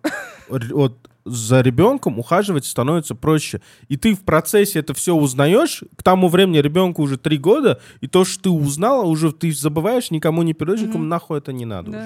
[0.49, 3.59] Вот за ребенком ухаживать становится проще.
[3.89, 5.83] И ты в процессе это все узнаешь.
[5.97, 10.09] К тому времени ребенку уже три года, и то, что ты узнала, уже ты забываешь,
[10.09, 11.09] никому не никому Мгм.
[11.09, 11.97] нахуй это не надо Да.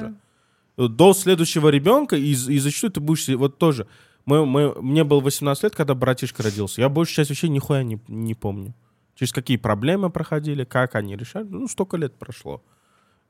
[0.77, 0.87] уже.
[0.89, 3.27] До следующего ребенка, и, и зачастую ты будешь...
[3.27, 3.85] Вот тоже.
[4.25, 6.81] Мы, мы, мне было 18 лет, когда братишка родился.
[6.81, 8.73] Я большую часть вещей нихуя не, не помню.
[9.15, 11.47] Через какие проблемы проходили, как они решали.
[11.47, 12.63] Ну, столько лет прошло.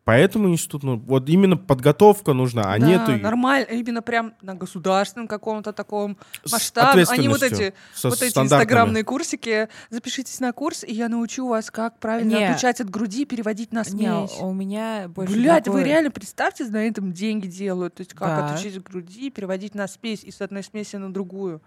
[0.04, 5.28] Поэтому институт, ну, вот именно подготовка нужна, а да, нету нормально, именно прям на государственном
[5.28, 6.18] каком-то таком
[6.52, 7.06] масштабе.
[7.08, 9.70] Они вот эти, со вот эти инстаграмные курсики.
[9.92, 12.46] Запишитесь на курс, и я научу вас, как правильно Не.
[12.46, 13.86] отключать от груди, переводить на Не,
[14.28, 14.40] смесь.
[14.42, 17.94] у меня больше Блять, вы такое- реально представьте, на этом деньги делают.
[17.94, 18.46] То есть как Да.
[18.48, 21.62] отключить от груди, переводить на смесь и с одной смеси на другую.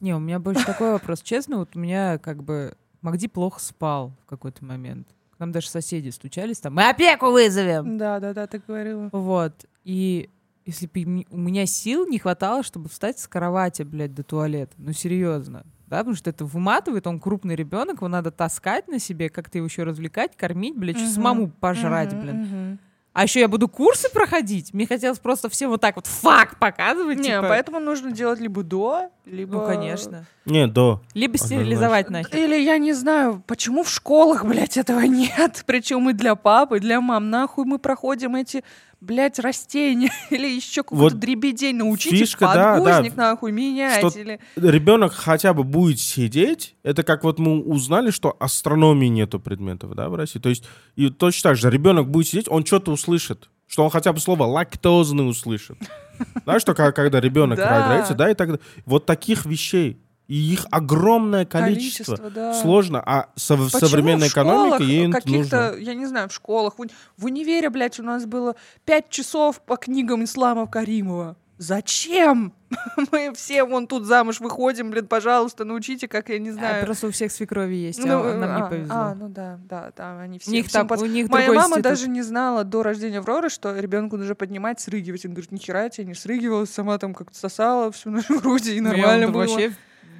[0.00, 1.20] Не, у меня больше такой вопрос.
[1.20, 5.06] Честно, вот у меня как бы Магди плохо спал в какой-то момент.
[5.44, 7.98] Нам даже соседи стучались там, мы опеку вызовем.
[7.98, 9.10] Да, да, да, ты говорила.
[9.12, 9.66] Вот.
[9.84, 10.30] И
[10.64, 14.72] если бы у меня сил не хватало, чтобы встать с кровати, блядь, до туалета.
[14.78, 15.66] Ну, серьезно.
[15.86, 19.66] Да, потому что это выматывает, он крупный ребенок, его надо таскать на себе, как-то его
[19.66, 21.08] еще развлекать, кормить, блядь, Мгм.
[21.08, 22.36] самому пожрать, Мгм, блин.
[22.36, 22.78] мгм.
[23.14, 24.74] А еще я буду курсы проходить.
[24.74, 27.18] Мне хотелось просто всем вот так вот фак показывать.
[27.18, 27.46] Не, типа.
[27.48, 29.58] поэтому нужно делать либо до, либо...
[29.58, 30.26] Ну, конечно.
[30.44, 31.00] Не, до.
[31.14, 32.36] Либо стерилизовать нахер.
[32.36, 35.62] Или я не знаю, почему в школах, блядь, этого нет.
[35.64, 37.30] Причем и для пап, и для мам.
[37.30, 38.64] Нахуй мы проходим эти,
[39.04, 40.10] блядь, растения.
[40.30, 41.76] Или еще какой-то Вот дребедень.
[41.76, 43.98] Научитесь фишка, да, да, подгузник нахуй менять.
[44.08, 44.40] что- Или...
[44.56, 46.74] Ребенок хотя бы будет сидеть.
[46.82, 50.38] Это как вот мы узнали, что астрономии нету предметов, да, в России.
[50.40, 50.64] То есть
[50.96, 53.48] и точно так же ребенок будет сидеть, он что-то услышит.
[53.66, 55.78] Что он хотя бы слово лактозный услышит.
[56.44, 57.88] Знаешь, что когда ребенок Да.
[57.88, 58.62] родится, да, и так далее.
[58.84, 59.98] Вот таких вещей.
[60.26, 62.16] И их огромное количество.
[62.16, 62.54] Количество, да.
[62.54, 65.74] Сложно, а со- Почему современная в школах экономика ей нужно.
[65.78, 68.56] я не знаю, в школах, в, уни- в универе, блядь, у нас было
[68.86, 71.36] пять часов по книгам Ислама Каримова.
[71.58, 72.52] Зачем?
[73.12, 76.84] Мы все вон тут замуж выходим, блин, пожалуйста, научите, как я не А, знаю.
[76.86, 78.94] просто у всех свекрови есть, Ну, а нам не а, повезло.
[78.96, 80.50] А, ну да, да, да, они все.
[80.50, 81.82] у них там, под- у них Моя мама институт.
[81.82, 85.24] даже не знала до рождения Авроры, что ребенку нужно поднимать, срыгивать.
[85.26, 88.80] Она говорит, нихера я тебя не срыгивала, сама там как-то сосала всю нашу грудь, и
[88.80, 89.40] Ну, я нормально вот было.
[89.42, 89.72] вообще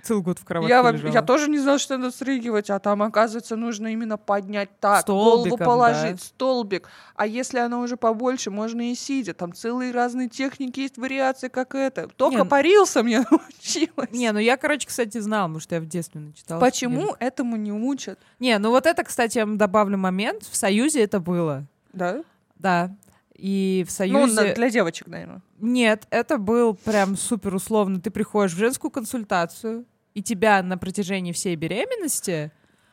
[0.05, 1.13] целый год в кровати Я, лежала.
[1.13, 5.57] я тоже не знала, что надо срыгивать, а там, оказывается, нужно именно поднять так, голову
[5.57, 6.25] положить, да.
[6.25, 6.89] столбик.
[7.17, 9.35] А если она уже побольше, можно и сидя.
[9.35, 12.09] Там целые разные техники есть, вариации, как это.
[12.09, 14.11] Только Не, ну- парился мне научилась.
[14.13, 16.61] Не, ну я, короче, кстати, знала, потому что я в детстве начитала.
[16.61, 18.19] Почему этому не учат?
[18.39, 20.43] Не, ну вот это, кстати, я добавлю момент.
[20.43, 21.65] В Союзе это было.
[21.93, 22.23] Да?
[22.59, 22.95] Да.
[23.37, 24.41] И в Ну, Союзе...
[24.41, 25.43] на- для девочек, наверное.
[25.59, 28.01] Нет, это был прям супер условно.
[28.01, 29.85] Ты приходишь в женскую консультацию,
[30.15, 32.53] и тебя на протяжении всей беременности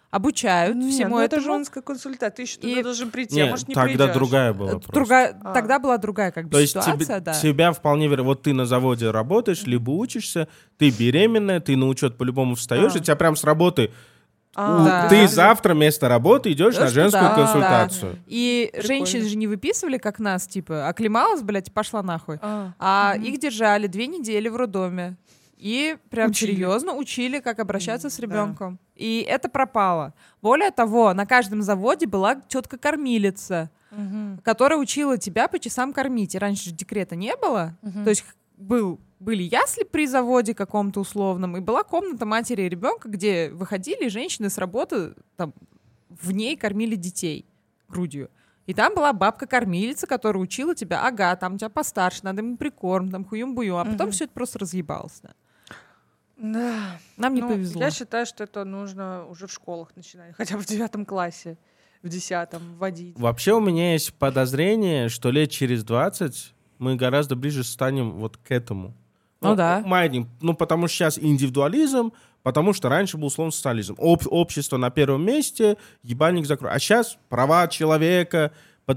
[0.09, 1.53] обучают Не, всему ну это этому.
[1.55, 2.31] женская консультация.
[2.35, 4.13] Ты еще И- туда должен прийти, а Не, может не тогда придешь.
[4.13, 4.91] другая была Э, просто.
[4.91, 5.53] Другая, А.
[5.53, 7.33] Тогда была другая как бы То есть ситуация, тебе- да.
[7.33, 12.17] тебя вполне вероятно, вот ты на заводе работаешь, либо учишься, ты беременная, ты на учет
[12.17, 12.97] по-любому встаешь, А.
[12.97, 13.91] и тебя прям с работы...
[14.53, 15.07] А, у- да.
[15.07, 15.27] Ты Да.
[15.29, 18.17] завтра вместо работы идешь на Идёшь женскую туда, консультацию.
[18.27, 18.87] И Прикольно.
[19.05, 22.37] женщин же не выписывали, как нас, типа, оклемалась, блядь, и пошла нахуй.
[22.41, 22.73] А.
[22.77, 23.23] А Мгм.
[23.23, 25.15] их держали две недели в роддоме.
[25.61, 26.53] И прям Учили.
[26.53, 28.35] серьезно учили, как обращаться с М, да.
[28.35, 28.79] ребенком.
[28.95, 30.15] И это пропало.
[30.41, 34.39] Более того, на каждом заводе была тетка-кормилица, Мгм.
[34.43, 36.33] которая учила тебя по часам кормить.
[36.33, 37.77] И раньше же декрета не было.
[37.83, 38.03] Мгм.
[38.03, 38.25] То есть
[38.57, 44.07] был, были ясли при заводе каком-то условном, и была комната матери и ребенка, где выходили
[44.07, 45.53] женщины с работы, там,
[46.09, 47.45] в ней кормили детей
[47.87, 48.29] грудью.
[48.65, 53.09] И там была бабка-кормилица, которая учила тебя, ага, там у тебя постарше, надо ему прикорм,
[53.11, 54.11] там хуюм-буюм, а потом Мгм.
[54.11, 55.19] все это просто разъебалось.
[55.21, 55.29] да.
[56.41, 56.97] Да.
[57.17, 57.81] Нам не Ну, повезло.
[57.81, 61.57] Я считаю, что это нужно уже в школах начинать, хотя бы в девятом классе,
[62.01, 63.17] в десятом вводить.
[63.19, 68.49] Вообще у меня есть подозрение, что лет через 20 мы гораздо ближе станем вот к
[68.51, 68.95] этому.
[69.39, 69.81] Ну да.
[69.85, 70.27] Майнинг.
[70.41, 72.11] Ну, потому что сейчас индивидуализм,
[72.43, 73.95] потому что раньше был условно социализм.
[73.99, 76.71] Об- общество на первом месте, ебальник закрой.
[76.71, 78.51] А сейчас права человека,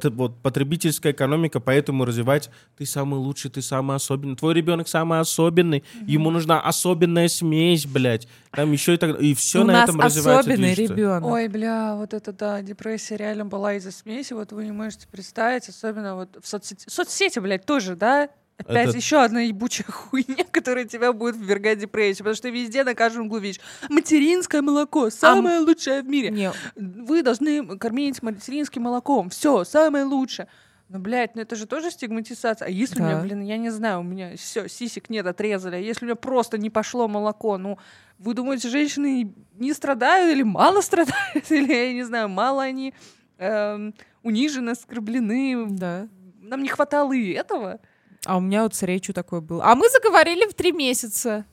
[0.05, 4.37] вот, потребительская экономика, поэтому развивать ты самый лучший, ты самый особенный.
[4.37, 8.27] Твой ребенок самый особенный, ему нужна особенная смесь, блядь.
[8.53, 10.51] Там еще и так И все У на нас этом развивается.
[10.51, 10.95] особенный движется.
[10.95, 11.25] ребенок.
[11.25, 15.69] Ой, бля, вот это да, депрессия реально была из-за смеси, вот вы не можете представить,
[15.69, 18.29] особенно вот в соцсети, соцсети, блядь, тоже, да?
[18.59, 22.85] Опять Это- еще одна ебучая хуйня, которая тебя будет ввергать в депрессию, потому что везде
[22.85, 26.31] на каждом углу видишь материнское молоко, самое лучшее в мире.
[26.31, 30.49] Не, Вы должны кормить материнским молоком, все, самое лучшее.
[30.89, 32.67] Ну, блядь, ну это же тоже стигматизация.
[32.67, 33.23] А если у меня, Да.
[33.23, 35.77] блин, я не знаю, у меня все, сисек нет, отрезали.
[35.77, 37.79] А если у меня просто не пошло молоко, ну,
[38.19, 41.51] вы думаете, женщины не страдают или мало страдают?
[41.51, 42.95] Или, я не знаю, мало они
[43.39, 45.67] эм, унижены, оскорблены?
[45.71, 46.07] да.
[46.43, 47.81] Нам не хватало и этого?
[48.25, 49.65] А у меня вот с речью такое было.
[49.65, 51.45] А мы заговорили в три месяца.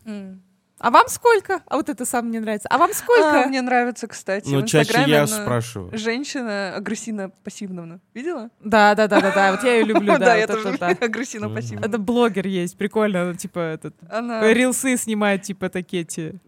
[0.81, 1.61] А вам сколько?
[1.67, 2.67] А вот это самое мне нравится.
[2.69, 3.43] А вам сколько?
[3.43, 4.49] А, мне нравится, кстати.
[4.49, 5.95] Ну, чаще я спрашиваю.
[5.95, 7.99] Женщина агрессивно-пассивновна.
[8.15, 8.49] Видела?
[8.61, 9.51] Да, да, да, да, да.
[9.51, 10.33] Вот я ее люблю, да.
[10.35, 11.05] я вот тоже это да.
[11.05, 11.85] агрессивно-пассивно.
[11.85, 16.41] Это блогер есть, прикольно, она, типа этот рилсы снимает, типа такие те.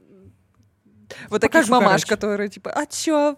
[1.29, 3.37] Вот таких мамаш, которые типа, а чё,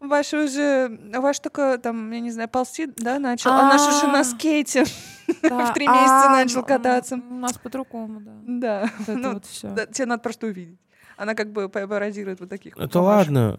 [0.00, 4.20] ваш уже, ваш только там, я не знаю, ползти, да, начал, а наш уже на
[4.20, 4.24] А.
[4.24, 4.84] скейте
[5.42, 7.16] Да, в три месяца а, начал кататься.
[7.16, 8.32] У нас по-другому, да.
[8.46, 9.74] Да, Ну, вот все.
[9.92, 10.78] тебе надо просто увидеть.
[11.16, 13.58] Она как бы па- пародирует вот таких вот Это ладно.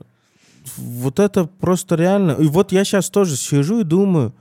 [0.77, 2.31] Вот это просто реально.
[2.33, 4.33] И вот я сейчас тоже сижу и думаю,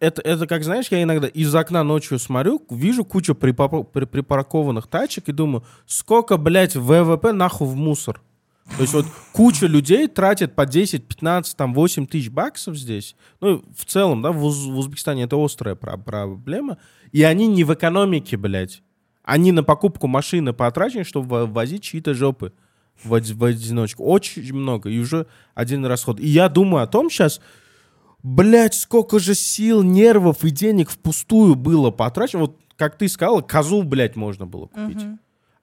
[0.00, 5.32] это, это как, знаешь, я иногда из окна ночью смотрю, вижу кучу припаркованных тачек и
[5.32, 8.20] думаю, сколько, блядь, ВВП нахуй в мусор.
[8.76, 13.16] То есть вот куча людей тратит по 10, 15, там 8 тысяч баксов здесь.
[13.40, 16.78] Ну, в целом, да, в, Уз- в Узбекистане это острая про- проблема.
[17.10, 18.82] И они не в экономике, блядь.
[19.24, 22.52] Они на покупку машины потрачены, чтобы во- возить чьи-то жопы
[23.02, 24.04] в, в одиночку.
[24.04, 24.90] Очень много.
[24.90, 26.20] И уже один расход.
[26.20, 27.40] И я думаю о том сейчас,
[28.22, 32.42] блядь, сколько же сил, нервов и денег впустую было потрачено.
[32.42, 35.02] Вот, как ты сказала, козу, блядь, можно было купить.
[35.02, 35.18] Мгм.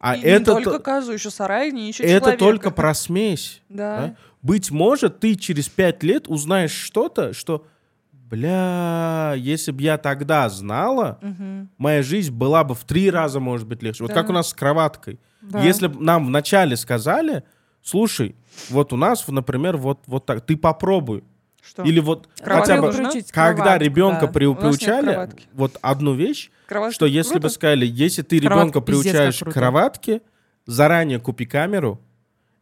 [0.07, 2.37] А И это, не только то- козу, еще сарай, не еще это человека.
[2.37, 3.61] только про смесь.
[3.69, 3.97] Да.
[3.97, 4.15] да?
[4.43, 7.65] Быть может, ты через пять лет узнаешь что-то, что,
[8.11, 11.69] бля, если бы я тогда знала, Мгм.
[11.77, 14.03] моя жизнь была бы в три раза, может быть, легче.
[14.03, 14.13] Вот Да.
[14.15, 15.19] как у нас с кроваткой.
[15.41, 15.61] Да.
[15.63, 17.43] Если бы нам вначале сказали,
[17.81, 18.35] слушай,
[18.69, 21.23] вот у нас, например, вот, вот так, ты попробуй.
[21.67, 21.83] Что?
[21.83, 22.91] Или вот хотя бы?
[22.91, 24.27] Приучить когда кроватку, ребенка да.
[24.27, 25.43] при- приучали, кроватки.
[25.53, 27.47] вот одну вещь, Кроватка что если круто?
[27.47, 30.21] бы сказали, если ты Кроватка ребенка как приучаешь к кроватке,
[30.65, 31.99] заранее купи камеру,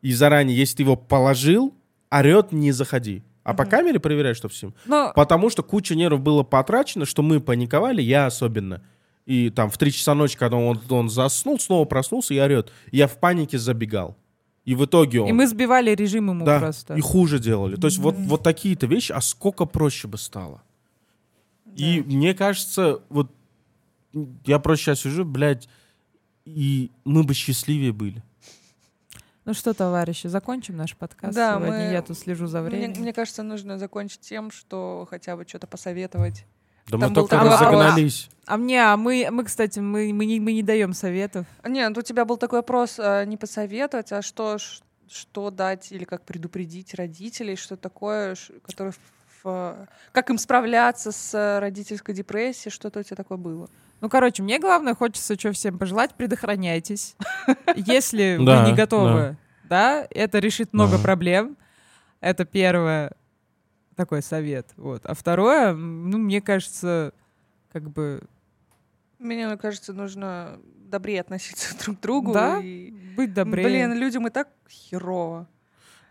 [0.02, 1.74] и заранее, если ты его положил,
[2.12, 3.24] орет, не заходи.
[3.44, 3.72] А по Мгм.
[3.72, 4.74] камере проверяй, что всем.
[4.86, 8.82] Но Потому что куча нервов было потрачено, что мы паниковали, я особенно.
[9.26, 12.72] И там в 3 часа ночи, когда он, он заснул, снова проснулся и орет.
[12.92, 14.18] Я в панике забегал.
[14.66, 15.28] И в итоге он...
[15.30, 16.96] и мы сбивали режим ему да, просто.
[16.96, 17.76] и хуже делали.
[17.76, 20.62] То есть вот, вот такие-то вещи, а сколько проще бы стало.
[21.76, 23.30] И мне кажется, вот
[24.46, 25.68] я просто сейчас сижу, блядь,
[26.46, 28.24] и мы бы счастливее были.
[29.46, 31.88] Ну что, товарищи, закончим наш подкаст Да, сегодня.
[31.88, 33.02] мы- Я тут слежу за Мне, временем.
[33.02, 36.46] мне кажется, нужно закончить тем, что хотя бы что-то посоветовать.
[36.88, 38.30] Да Там мы был только такой разогнались.
[38.46, 41.46] А мне, а мы, мы, кстати, мы, мы, не, мы не даем советов.
[41.66, 44.58] Нет, у тебя был такой вопрос а, не посоветовать, а что,
[45.10, 48.36] что дать или как предупредить родителей, что такое,
[48.66, 53.70] которое в- в- как им справляться с э, родительской депрессией, что-то у тебя такое было.
[54.02, 57.16] Ну, короче, мне главное, хочется что всем пожелать, предохраняйтесь.
[57.76, 61.56] Если вы не готовы, да, это решит много проблем.
[62.20, 63.12] Это первое,
[63.96, 64.72] такой совет.
[64.78, 65.06] Вот.
[65.06, 67.14] А второе, ну, мне кажется,
[67.72, 68.22] как бы,
[69.20, 70.60] Мне кажется, нужно
[70.90, 72.34] добрее относиться друг к другу.
[72.34, 72.60] Да?
[72.62, 73.66] и- быть добрее.
[73.66, 75.48] Блин, людям и так херово.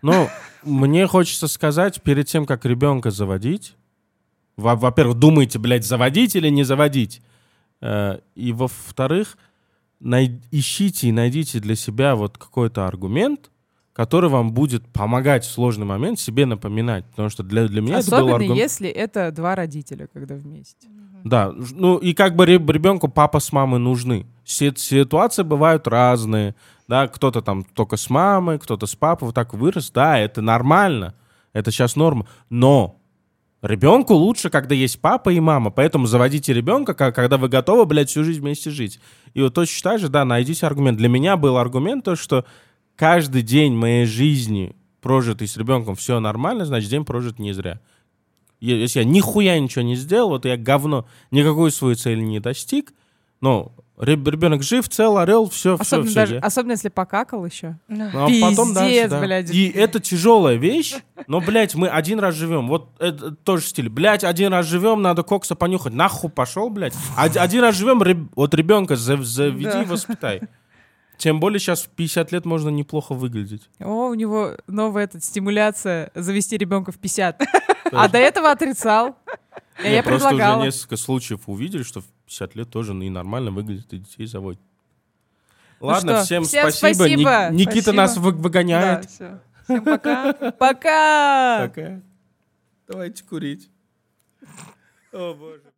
[0.02, 0.28] Ну,
[0.64, 3.76] мне хочется сказать, перед тем, как ребенка заводить,
[4.56, 7.22] во- во-первых, думайте, блядь, заводить или не заводить.
[7.80, 9.36] Э, И во-вторых,
[10.50, 13.51] ищите и найдите для себя вот какой-то аргумент,
[13.92, 17.04] который вам будет помогать в сложный момент себе напоминать.
[17.10, 18.58] Потому что для, для меня это был Особенно аргумент.
[18.58, 20.88] если это два родителя, когда вместе.
[21.24, 24.26] Да, ну и как бы ребенку папа с мамой нужны.
[24.44, 26.54] Си- Ситуации бывают разные,
[26.88, 31.14] да, кто-то там только с мамой, кто-то с папой, вот так вырос, да, это нормально,
[31.52, 32.98] это сейчас норма, но
[33.62, 38.08] ребенку лучше, когда есть папа и мама, поэтому заводите ребенка, ка- когда вы готовы, блядь,
[38.10, 38.98] всю жизнь вместе жить.
[39.34, 40.98] И вот точно так же, да, найдите аргумент.
[40.98, 42.44] Для меня был аргумент то, что
[42.96, 47.80] каждый день моей жизни прожитый с ребенком все нормально, значит, день прожит не зря.
[48.60, 52.92] Если я нихуя ничего не сделал, вот я говно, никакой свою цели не достиг,
[53.40, 56.14] но ребенок жив, цел, орел, все, все, Особенно, все.
[56.14, 57.76] даже, особенно если покакал еще.
[57.88, 59.20] Ну, а потом дальше, да.
[59.20, 59.50] блядь.
[59.52, 60.94] И это тяжелая вещь,
[61.26, 62.68] но, блядь, мы один раз живем.
[62.68, 63.88] Вот это тоже стиль.
[63.88, 65.92] Блядь, один раз живем, надо кокса понюхать.
[65.92, 66.94] Нахуй пошел, блядь.
[67.18, 69.82] Од- Один раз живем, реб- вот ребенка зав- заведи Да.
[69.82, 70.42] и воспитай.
[71.22, 73.70] Тем более сейчас в 50 лет можно неплохо выглядеть.
[73.78, 77.40] О, у него новая эта стимуляция завести ребенка в 50.
[77.92, 79.16] А до этого отрицал.
[79.78, 80.56] А Не, я просто предлагала.
[80.56, 84.60] уже несколько случаев увидели, что в 50 лет тоже и нормально выглядит, и детей заводит.
[85.78, 87.08] Ладно, что, всем, всем спасибо.
[87.08, 87.48] Ник- спасибо.
[87.54, 87.96] Никита Спасибо.
[87.96, 89.08] нас вы- выгоняет.
[89.20, 89.40] Да.
[89.64, 90.32] Всем пока.
[90.58, 91.68] Пока!
[91.68, 92.00] Пока.
[92.88, 93.70] Давайте курить.
[95.12, 95.71] О, боже.